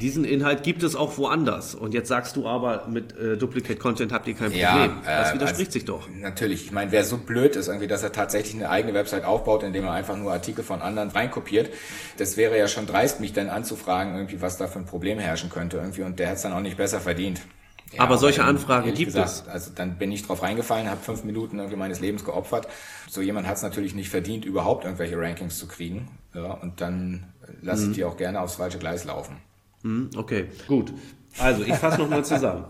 Diesen 0.00 0.24
Inhalt 0.24 0.62
gibt 0.62 0.82
es 0.82 0.96
auch 0.96 1.18
woanders. 1.18 1.74
Und 1.74 1.94
jetzt 1.94 2.08
sagst 2.08 2.36
du 2.36 2.46
aber, 2.46 2.86
mit 2.88 3.16
äh, 3.16 3.36
Duplicate 3.36 3.78
Content 3.78 4.12
habt 4.12 4.28
ihr 4.28 4.34
kein 4.34 4.50
Problem. 4.50 4.60
Ja, 4.60 5.02
das 5.04 5.30
äh, 5.30 5.34
widerspricht 5.34 5.68
also, 5.68 5.72
sich 5.72 5.84
doch. 5.84 6.08
Natürlich. 6.08 6.64
Ich 6.66 6.72
meine, 6.72 6.92
wer 6.92 7.04
so 7.04 7.18
blöd 7.18 7.56
ist, 7.56 7.68
irgendwie, 7.68 7.86
dass 7.86 8.02
er 8.02 8.12
tatsächlich 8.12 8.54
eine 8.54 8.70
eigene 8.70 8.94
Website 8.94 9.24
aufbaut, 9.24 9.62
indem 9.62 9.84
er 9.84 9.92
einfach 9.92 10.16
nur 10.16 10.32
Artikel 10.32 10.64
von 10.64 10.82
anderen 10.82 11.10
reinkopiert, 11.10 11.70
das 12.16 12.36
wäre 12.36 12.58
ja 12.58 12.68
schon 12.68 12.86
dreist, 12.86 13.20
mich 13.20 13.32
dann 13.32 13.48
anzufragen, 13.48 14.14
irgendwie, 14.14 14.40
was 14.40 14.56
da 14.56 14.66
für 14.66 14.78
ein 14.78 14.86
Problem 14.86 15.18
herrschen 15.18 15.50
könnte. 15.50 15.78
Irgendwie. 15.78 16.02
Und 16.02 16.18
der 16.18 16.28
hat 16.28 16.36
es 16.36 16.42
dann 16.42 16.52
auch 16.52 16.60
nicht 16.60 16.76
besser 16.76 17.00
verdient. 17.00 17.40
Ja, 17.92 18.02
aber 18.02 18.18
solche 18.18 18.44
Anfragen 18.44 18.92
gibt 18.92 19.06
gesagt, 19.06 19.28
es. 19.28 19.48
Also 19.48 19.70
dann 19.74 19.96
bin 19.96 20.12
ich 20.12 20.26
drauf 20.26 20.42
reingefallen, 20.42 20.90
habe 20.90 21.00
fünf 21.00 21.24
Minuten 21.24 21.58
irgendwie 21.58 21.76
meines 21.76 22.00
Lebens 22.00 22.24
geopfert. 22.24 22.68
So 23.08 23.22
jemand 23.22 23.46
hat 23.46 23.56
es 23.56 23.62
natürlich 23.62 23.94
nicht 23.94 24.10
verdient, 24.10 24.44
überhaupt 24.44 24.84
irgendwelche 24.84 25.18
Rankings 25.18 25.58
zu 25.58 25.66
kriegen. 25.66 26.08
Ja, 26.34 26.52
und 26.52 26.80
dann 26.80 27.32
lasse 27.62 27.84
ich 27.84 27.88
mhm. 27.88 27.92
die 27.94 28.04
auch 28.04 28.16
gerne 28.16 28.40
aufs 28.40 28.56
falsche 28.56 28.78
Gleis 28.78 29.04
laufen. 29.04 29.36
Mhm, 29.82 30.10
okay, 30.16 30.46
gut. 30.66 30.92
Also 31.38 31.62
ich 31.62 31.74
fasse 31.74 31.98
nochmal 31.98 32.24
zusammen. 32.24 32.64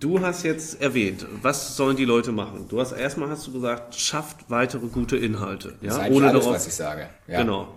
Du 0.00 0.20
hast 0.20 0.44
jetzt 0.44 0.80
erwähnt, 0.80 1.26
was 1.42 1.76
sollen 1.76 1.96
die 1.96 2.06
Leute 2.06 2.32
machen? 2.32 2.66
Du 2.68 2.80
hast 2.80 2.92
erstmal 2.92 3.28
hast 3.28 3.46
du 3.46 3.52
gesagt, 3.52 3.94
schafft 3.94 4.48
weitere 4.48 4.86
gute 4.86 5.16
Inhalte. 5.18 5.74
Ja? 5.82 5.98
Das 5.98 6.08
ist 6.08 6.10
Ohne 6.10 6.28
alles, 6.28 6.42
darauf, 6.42 6.56
was 6.56 6.66
ich 6.66 6.74
sage. 6.74 7.08
Ja. 7.26 7.42
Genau. 7.42 7.68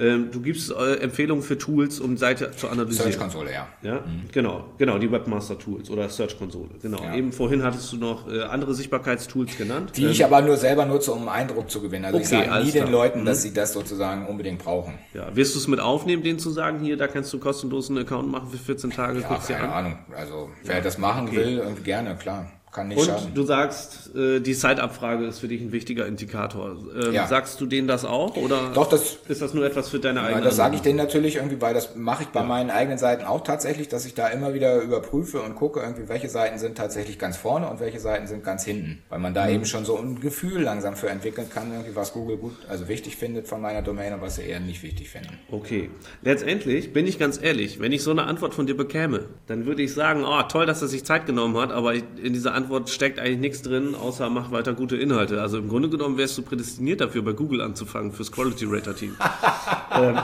Ähm, 0.00 0.30
du 0.32 0.40
gibst 0.40 0.72
äh, 0.72 0.94
Empfehlungen 0.96 1.44
für 1.44 1.58
Tools, 1.58 2.00
um 2.00 2.16
Seite 2.16 2.52
zu 2.52 2.68
analysieren. 2.68 3.12
Search 3.12 3.20
Konsole, 3.20 3.52
ja. 3.52 3.68
Ja, 3.82 3.96
mhm. 3.96 4.30
genau, 4.32 4.64
genau, 4.78 4.98
die 4.98 5.12
Webmaster 5.12 5.58
Tools 5.58 5.90
oder 5.90 6.08
Search 6.08 6.38
Konsole. 6.38 6.70
Genau. 6.80 7.02
Ja. 7.02 7.14
Eben 7.14 7.32
vorhin 7.32 7.62
hattest 7.62 7.92
du 7.92 7.98
noch 7.98 8.26
äh, 8.26 8.42
andere 8.42 8.74
Sichtbarkeitstools 8.74 9.58
genannt. 9.58 9.92
Die 9.96 10.04
ähm, 10.04 10.10
ich 10.10 10.24
aber 10.24 10.40
nur 10.40 10.56
selber 10.56 10.86
nutze, 10.86 11.12
um 11.12 11.28
Eindruck 11.28 11.70
zu 11.70 11.82
gewinnen. 11.82 12.06
Also 12.06 12.16
okay, 12.16 12.24
ich 12.24 12.30
sage 12.30 12.64
nie 12.64 12.70
den 12.72 12.90
Leuten, 12.90 13.20
mhm. 13.20 13.24
dass 13.26 13.42
sie 13.42 13.52
das 13.52 13.74
sozusagen 13.74 14.26
unbedingt 14.26 14.60
brauchen. 14.60 14.98
Ja, 15.12 15.36
wirst 15.36 15.54
du 15.54 15.58
es 15.58 15.68
mit 15.68 15.80
aufnehmen, 15.80 16.22
denen 16.22 16.38
zu 16.38 16.50
sagen, 16.50 16.80
hier, 16.80 16.96
da 16.96 17.06
kannst 17.06 17.30
du 17.34 17.38
kostenlos 17.38 17.90
einen 17.90 17.98
Account 17.98 18.30
machen 18.30 18.48
für 18.48 18.56
14 18.58 18.90
Tage? 18.90 19.20
Ja, 19.20 19.36
keine 19.36 19.72
Ahnung. 19.72 19.98
Also 20.16 20.48
wer 20.64 20.76
ja. 20.76 20.80
das 20.80 20.96
machen 20.96 21.28
okay. 21.28 21.36
will, 21.36 21.62
gerne, 21.84 22.16
klar. 22.16 22.50
Kann 22.72 22.86
nicht 22.86 22.98
Und 22.98 23.06
schaden. 23.06 23.34
du 23.34 23.42
sagst, 23.42 24.14
äh, 24.14 24.38
die 24.38 24.54
Zeitabfrage 24.54 25.26
ist 25.26 25.40
für 25.40 25.48
dich 25.48 25.60
ein 25.60 25.72
wichtiger 25.72 26.06
Indikator. 26.06 26.76
Ähm, 26.94 27.12
ja. 27.12 27.26
Sagst 27.26 27.60
du 27.60 27.66
denen 27.66 27.88
das 27.88 28.04
auch 28.04 28.36
oder 28.36 28.70
Doch, 28.72 28.88
das, 28.88 29.18
ist 29.26 29.42
das 29.42 29.54
nur 29.54 29.66
etwas 29.66 29.88
für 29.88 29.98
deine 29.98 30.22
eigene? 30.22 30.42
Das 30.42 30.54
sage 30.54 30.76
ich 30.76 30.82
denen 30.82 30.96
natürlich 30.96 31.36
irgendwie, 31.36 31.60
weil 31.60 31.74
das 31.74 31.96
mache 31.96 32.22
ich 32.22 32.28
bei 32.28 32.40
ja. 32.40 32.46
meinen 32.46 32.70
eigenen 32.70 32.96
Seiten 32.96 33.24
auch 33.24 33.42
tatsächlich, 33.42 33.88
dass 33.88 34.06
ich 34.06 34.14
da 34.14 34.28
immer 34.28 34.54
wieder 34.54 34.80
überprüfe 34.82 35.40
und 35.40 35.56
gucke, 35.56 35.80
irgendwie, 35.80 36.08
welche 36.08 36.28
Seiten 36.28 36.58
sind 36.58 36.78
tatsächlich 36.78 37.18
ganz 37.18 37.36
vorne 37.36 37.68
und 37.68 37.80
welche 37.80 37.98
Seiten 37.98 38.28
sind 38.28 38.44
ganz 38.44 38.64
hinten. 38.64 39.02
Weil 39.08 39.18
man 39.18 39.34
da 39.34 39.46
mhm. 39.46 39.54
eben 39.54 39.64
schon 39.64 39.84
so 39.84 39.96
ein 39.96 40.20
Gefühl 40.20 40.62
langsam 40.62 40.94
für 40.94 41.10
entwickeln 41.10 41.48
kann, 41.52 41.72
irgendwie, 41.72 41.96
was 41.96 42.12
Google 42.12 42.36
gut, 42.36 42.54
also 42.68 42.86
wichtig 42.86 43.16
findet 43.16 43.48
von 43.48 43.60
meiner 43.60 43.82
Domain 43.82 44.12
und 44.12 44.20
was 44.20 44.36
sie 44.36 44.42
eher 44.42 44.60
nicht 44.60 44.84
wichtig 44.84 45.10
finden. 45.10 45.40
Okay. 45.50 45.90
Letztendlich 46.22 46.92
bin 46.92 47.04
ich 47.08 47.18
ganz 47.18 47.42
ehrlich, 47.42 47.80
wenn 47.80 47.90
ich 47.90 48.04
so 48.04 48.12
eine 48.12 48.24
Antwort 48.24 48.54
von 48.54 48.68
dir 48.68 48.76
bekäme, 48.76 49.24
dann 49.48 49.66
würde 49.66 49.82
ich 49.82 49.92
sagen, 49.92 50.24
oh, 50.24 50.42
toll, 50.42 50.66
dass 50.66 50.82
er 50.82 50.88
sich 50.88 51.04
Zeit 51.04 51.26
genommen 51.26 51.56
hat, 51.56 51.72
aber 51.72 51.94
in 51.94 52.32
dieser 52.32 52.59
Antwort 52.62 52.90
steckt 52.90 53.18
eigentlich 53.18 53.38
nichts 53.38 53.62
drin, 53.62 53.94
außer 53.94 54.28
mach 54.30 54.50
weiter 54.50 54.74
gute 54.74 54.96
Inhalte. 54.96 55.40
Also 55.40 55.58
im 55.58 55.68
Grunde 55.68 55.88
genommen 55.88 56.18
wärst 56.18 56.36
du 56.38 56.42
prädestiniert 56.42 57.00
dafür, 57.00 57.22
bei 57.22 57.32
Google 57.32 57.60
anzufangen 57.60 58.12
fürs 58.12 58.30
Quality 58.30 58.66
Rater 58.68 58.94
Team. 58.94 59.16
ähm, 59.94 60.18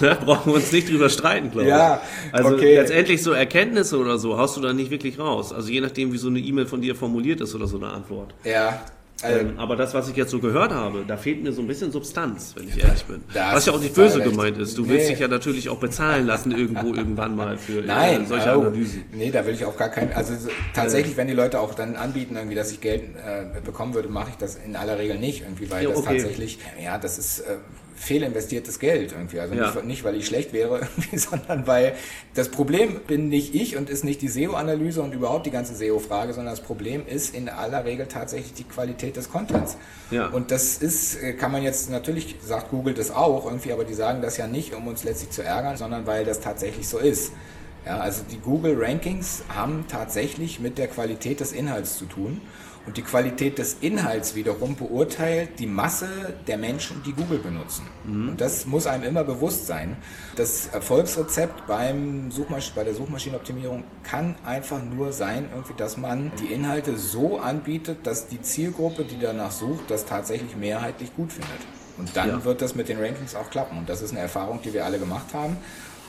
da 0.00 0.14
brauchen 0.14 0.52
wir 0.52 0.56
uns 0.56 0.72
nicht 0.72 0.90
drüber 0.90 1.08
streiten, 1.08 1.50
glaube 1.50 1.68
ja, 1.68 2.02
ich. 2.26 2.34
Also 2.34 2.54
okay. 2.54 2.76
letztendlich 2.76 3.22
so 3.22 3.32
Erkenntnisse 3.32 3.98
oder 3.98 4.18
so 4.18 4.38
haust 4.38 4.56
du 4.56 4.60
da 4.60 4.72
nicht 4.72 4.90
wirklich 4.90 5.18
raus. 5.18 5.52
Also 5.52 5.70
je 5.70 5.80
nachdem, 5.80 6.12
wie 6.12 6.18
so 6.18 6.28
eine 6.28 6.40
E-Mail 6.40 6.66
von 6.66 6.80
dir 6.80 6.94
formuliert 6.94 7.40
ist 7.40 7.54
oder 7.54 7.66
so 7.66 7.76
eine 7.76 7.88
Antwort. 7.88 8.34
Ja, 8.44 8.80
ähm, 9.24 9.58
aber 9.58 9.76
das, 9.76 9.94
was 9.94 10.08
ich 10.08 10.16
jetzt 10.16 10.30
so 10.30 10.38
gehört 10.38 10.72
habe, 10.72 11.04
da 11.06 11.16
fehlt 11.16 11.42
mir 11.42 11.52
so 11.52 11.62
ein 11.62 11.66
bisschen 11.66 11.92
Substanz, 11.92 12.54
wenn 12.56 12.68
ich 12.68 12.78
ehrlich 12.82 13.04
bin. 13.04 13.22
was 13.32 13.66
ja 13.66 13.72
auch 13.72 13.80
nicht 13.80 13.94
böse 13.94 14.20
gemeint 14.20 14.58
ist. 14.58 14.76
Du 14.76 14.82
nee. 14.82 14.90
willst 14.90 15.10
dich 15.10 15.18
ja 15.18 15.28
natürlich 15.28 15.68
auch 15.68 15.78
bezahlen 15.78 16.26
lassen 16.26 16.52
irgendwo 16.52 16.94
irgendwann 16.94 17.36
mal 17.36 17.56
für 17.58 17.80
äh, 17.80 17.86
Nein, 17.86 18.26
solche 18.26 18.56
oh, 18.56 18.60
Analysen. 18.60 19.04
Nee, 19.12 19.30
da 19.30 19.46
will 19.46 19.54
ich 19.54 19.64
auch 19.64 19.76
gar 19.76 19.88
kein. 19.88 20.12
Also 20.12 20.34
tatsächlich, 20.74 21.16
wenn 21.16 21.26
die 21.26 21.34
Leute 21.34 21.60
auch 21.60 21.74
dann 21.74 21.96
anbieten, 21.96 22.36
irgendwie, 22.36 22.56
dass 22.56 22.72
ich 22.72 22.80
Geld 22.80 23.02
äh, 23.02 23.60
bekommen 23.60 23.94
würde, 23.94 24.08
mache 24.08 24.30
ich 24.30 24.36
das 24.36 24.56
in 24.56 24.76
aller 24.76 24.98
Regel 24.98 25.18
nicht, 25.18 25.42
irgendwie, 25.42 25.70
weil 25.70 25.84
ja, 25.84 25.90
okay. 25.90 25.98
das 25.98 26.04
tatsächlich, 26.04 26.58
ja, 26.82 26.98
das 26.98 27.18
ist. 27.18 27.40
Äh, 27.40 27.56
fehlinvestiertes 28.02 28.78
Geld 28.80 29.12
irgendwie. 29.12 29.38
Also 29.38 29.54
ja. 29.54 29.66
nicht, 29.66 29.84
nicht, 29.84 30.04
weil 30.04 30.16
ich 30.16 30.26
schlecht 30.26 30.52
wäre, 30.52 30.88
sondern 31.14 31.66
weil 31.66 31.94
das 32.34 32.48
Problem 32.48 33.00
bin 33.06 33.28
nicht 33.28 33.54
ich 33.54 33.76
und 33.76 33.88
ist 33.88 34.04
nicht 34.04 34.20
die 34.22 34.28
SEO-Analyse 34.28 35.02
und 35.02 35.14
überhaupt 35.14 35.46
die 35.46 35.50
ganze 35.50 35.74
SEO-Frage, 35.74 36.32
sondern 36.32 36.52
das 36.52 36.62
Problem 36.62 37.06
ist 37.06 37.34
in 37.34 37.48
aller 37.48 37.84
Regel 37.84 38.06
tatsächlich 38.06 38.54
die 38.54 38.64
Qualität 38.64 39.16
des 39.16 39.30
Contents. 39.30 39.76
Ja. 40.10 40.26
Und 40.26 40.50
das 40.50 40.78
ist, 40.78 41.22
äh, 41.22 41.34
kann 41.34 41.52
man 41.52 41.62
jetzt 41.62 41.90
natürlich, 41.90 42.36
sagt 42.44 42.70
Google 42.70 42.94
das 42.94 43.12
auch 43.12 43.46
irgendwie, 43.46 43.72
aber 43.72 43.84
die 43.84 43.94
sagen 43.94 44.20
das 44.20 44.36
ja 44.36 44.48
nicht, 44.48 44.74
um 44.74 44.88
uns 44.88 45.04
letztlich 45.04 45.30
zu 45.30 45.42
ärgern, 45.42 45.76
sondern 45.76 46.06
weil 46.06 46.24
das 46.24 46.40
tatsächlich 46.40 46.88
so 46.88 46.98
ist. 46.98 47.32
Ja, 47.86 47.98
also 47.98 48.22
die 48.30 48.38
Google 48.38 48.76
Rankings 48.78 49.42
haben 49.48 49.86
tatsächlich 49.88 50.60
mit 50.60 50.78
der 50.78 50.88
Qualität 50.88 51.40
des 51.40 51.52
Inhalts 51.52 51.98
zu 51.98 52.06
tun. 52.06 52.40
Und 52.84 52.96
die 52.96 53.02
Qualität 53.02 53.58
des 53.58 53.76
Inhalts 53.80 54.34
wiederum 54.34 54.74
beurteilt 54.74 55.60
die 55.60 55.66
Masse 55.66 56.08
der 56.48 56.58
Menschen, 56.58 57.02
die 57.06 57.12
Google 57.12 57.38
benutzen. 57.38 57.86
Mhm. 58.04 58.30
Und 58.30 58.40
das 58.40 58.66
muss 58.66 58.86
einem 58.86 59.04
immer 59.04 59.22
bewusst 59.22 59.66
sein. 59.66 59.96
Das 60.34 60.66
Erfolgsrezept 60.66 61.66
beim 61.68 62.32
Suchmasch 62.32 62.72
bei 62.74 62.82
der 62.82 62.94
Suchmaschinenoptimierung 62.94 63.84
kann 64.02 64.34
einfach 64.44 64.82
nur 64.82 65.12
sein, 65.12 65.48
irgendwie, 65.52 65.74
dass 65.76 65.96
man 65.96 66.32
die 66.40 66.52
Inhalte 66.52 66.96
so 66.98 67.38
anbietet, 67.38 68.04
dass 68.04 68.26
die 68.26 68.42
Zielgruppe, 68.42 69.04
die 69.04 69.18
danach 69.20 69.52
sucht, 69.52 69.88
das 69.88 70.04
tatsächlich 70.04 70.56
mehrheitlich 70.56 71.14
gut 71.14 71.32
findet. 71.32 71.60
Und 71.98 72.16
dann 72.16 72.28
ja. 72.28 72.44
wird 72.44 72.62
das 72.62 72.74
mit 72.74 72.88
den 72.88 72.98
Rankings 72.98 73.34
auch 73.34 73.50
klappen. 73.50 73.78
Und 73.78 73.88
das 73.88 74.02
ist 74.02 74.10
eine 74.10 74.20
Erfahrung, 74.20 74.60
die 74.64 74.72
wir 74.72 74.84
alle 74.84 74.98
gemacht 74.98 75.34
haben. 75.34 75.56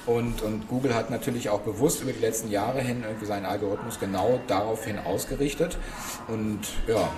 Und, 0.05 0.41
und 0.41 0.67
Google 0.67 0.93
hat 0.93 1.09
natürlich 1.09 1.49
auch 1.49 1.61
bewusst 1.61 2.01
über 2.01 2.11
die 2.11 2.19
letzten 2.19 2.49
Jahre 2.51 2.81
hin 2.81 3.03
irgendwie 3.03 3.25
seinen 3.25 3.45
Algorithmus 3.45 3.99
genau 3.99 4.39
daraufhin 4.47 4.99
ausgerichtet. 4.99 5.77
Und 6.27 6.59
ja, 6.87 7.09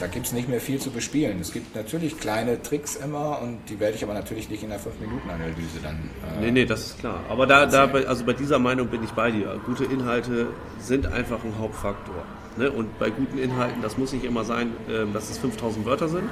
da 0.00 0.06
gibt 0.06 0.26
es 0.26 0.32
nicht 0.32 0.48
mehr 0.48 0.60
viel 0.60 0.80
zu 0.80 0.90
bespielen. 0.90 1.38
Es 1.40 1.52
gibt 1.52 1.76
natürlich 1.76 2.18
kleine 2.18 2.62
Tricks 2.62 2.96
immer 2.96 3.40
und 3.42 3.58
die 3.68 3.78
werde 3.78 3.96
ich 3.96 4.02
aber 4.02 4.14
natürlich 4.14 4.48
nicht 4.48 4.62
in 4.62 4.70
der 4.70 4.80
5-Minuten-Analyse 4.80 5.80
dann. 5.82 5.96
Äh, 6.38 6.40
nee, 6.40 6.50
nee, 6.50 6.64
das 6.64 6.86
ist 6.86 6.98
klar. 7.00 7.20
Aber 7.28 7.46
da, 7.46 7.66
da, 7.66 7.84
also 7.84 8.24
bei 8.24 8.32
dieser 8.32 8.58
Meinung 8.58 8.88
bin 8.88 9.04
ich 9.04 9.10
bei 9.10 9.30
dir. 9.30 9.60
Gute 9.66 9.84
Inhalte 9.84 10.48
sind 10.78 11.06
einfach 11.06 11.44
ein 11.44 11.54
Hauptfaktor. 11.58 12.24
Ne? 12.56 12.70
Und 12.70 12.98
bei 12.98 13.10
guten 13.10 13.38
Inhalten, 13.38 13.82
das 13.82 13.98
muss 13.98 14.12
nicht 14.12 14.24
immer 14.24 14.44
sein, 14.44 14.72
äh, 14.88 15.04
dass 15.12 15.28
es 15.28 15.38
5000 15.38 15.84
Wörter 15.84 16.08
sind. 16.08 16.28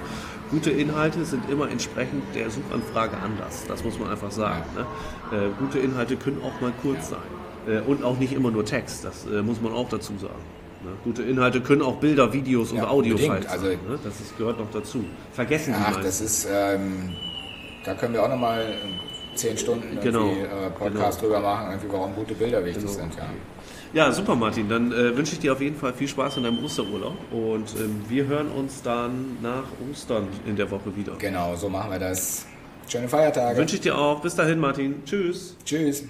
Gute 0.51 0.71
Inhalte 0.71 1.25
sind 1.27 1.49
immer 1.51 1.71
entsprechend 1.71 2.23
der 2.35 2.51
Suchanfrage 2.51 3.19
anders. 3.19 3.65
Das 3.69 3.85
muss 3.85 3.99
man 3.99 4.11
einfach 4.11 4.31
sagen. 4.31 4.65
Ne? 4.75 5.39
Äh, 5.39 5.51
gute 5.59 5.79
Inhalte 5.79 6.17
können 6.17 6.41
auch 6.43 6.59
mal 6.63 6.73
kurz 6.83 7.11
sein. 7.11 7.19
Äh, 7.69 7.81
und 7.81 8.03
auch 8.03 8.19
nicht 8.19 8.33
immer 8.33 8.51
nur 8.51 8.65
Text. 8.65 9.05
Das 9.05 9.27
äh, 9.27 9.43
muss 9.43 9.61
man 9.61 9.73
auch 9.73 9.91
dazu 9.91 10.17
sagen. 10.19 10.58
Ne? 10.85 10.91
Gute 11.05 11.23
Inhalte 11.23 11.61
können 11.61 11.83
auch 11.83 11.97
Bilder, 11.97 12.33
Videos 12.33 12.71
und 12.71 12.79
ja, 12.79 12.88
Audiofiles 12.88 13.45
sein. 13.45 13.47
Also, 13.47 13.67
ne? 13.67 13.99
Das 14.03 14.21
ist, 14.21 14.37
gehört 14.38 14.59
noch 14.59 14.71
dazu. 14.71 15.05
Vergessen 15.33 15.75
Ach, 15.77 15.97
die 15.97 16.03
das 16.03 16.21
ist, 16.21 16.49
ähm, 16.51 17.11
da 17.85 17.95
können 17.95 18.14
wir 18.14 18.23
auch 18.23 18.29
nochmal 18.29 18.75
zehn 19.35 19.57
Stunden 19.57 19.99
genau. 20.03 20.31
äh, 20.31 20.71
Podcast 20.71 21.21
genau. 21.21 21.35
drüber 21.35 21.41
machen, 21.41 21.79
warum 21.91 22.14
gute 22.14 22.35
Bilder 22.35 22.64
wichtig 22.64 22.85
genau. 22.85 22.95
sind. 22.95 23.17
Ja. 23.17 23.29
Ja, 23.95 24.12
super 24.12 24.35
Martin. 24.35 24.69
Dann 24.69 24.93
äh, 24.93 25.17
wünsche 25.17 25.33
ich 25.33 25.38
dir 25.38 25.53
auf 25.53 25.61
jeden 25.62 25.77
Fall 25.77 25.95
viel 25.95 26.09
Spaß 26.09 26.37
in 26.37 26.43
deinem 26.43 26.62
Osterurlaub 26.62 27.17
und 27.33 27.75
ähm, 27.79 28.03
wir 28.09 28.27
hören 28.27 28.49
uns 28.49 28.83
dann 28.83 29.38
nach 29.41 29.64
Ostern 29.91 30.29
in 30.47 30.57
der 30.57 30.71
Woche 30.71 30.95
wieder. 30.95 31.14
Genau, 31.19 31.57
so 31.57 31.69
machen 31.71 31.91
wir 31.91 31.99
das. 31.99 32.45
Schöne 32.87 33.09
Feiertage. 33.09 33.59
Wünsche 33.59 33.77
ich 33.77 33.81
dir 33.81 33.97
auch. 33.97 34.21
Bis 34.21 34.35
dahin, 34.35 34.59
Martin. 34.59 35.03
Tschüss. 35.05 35.57
Tschüss. 35.64 36.05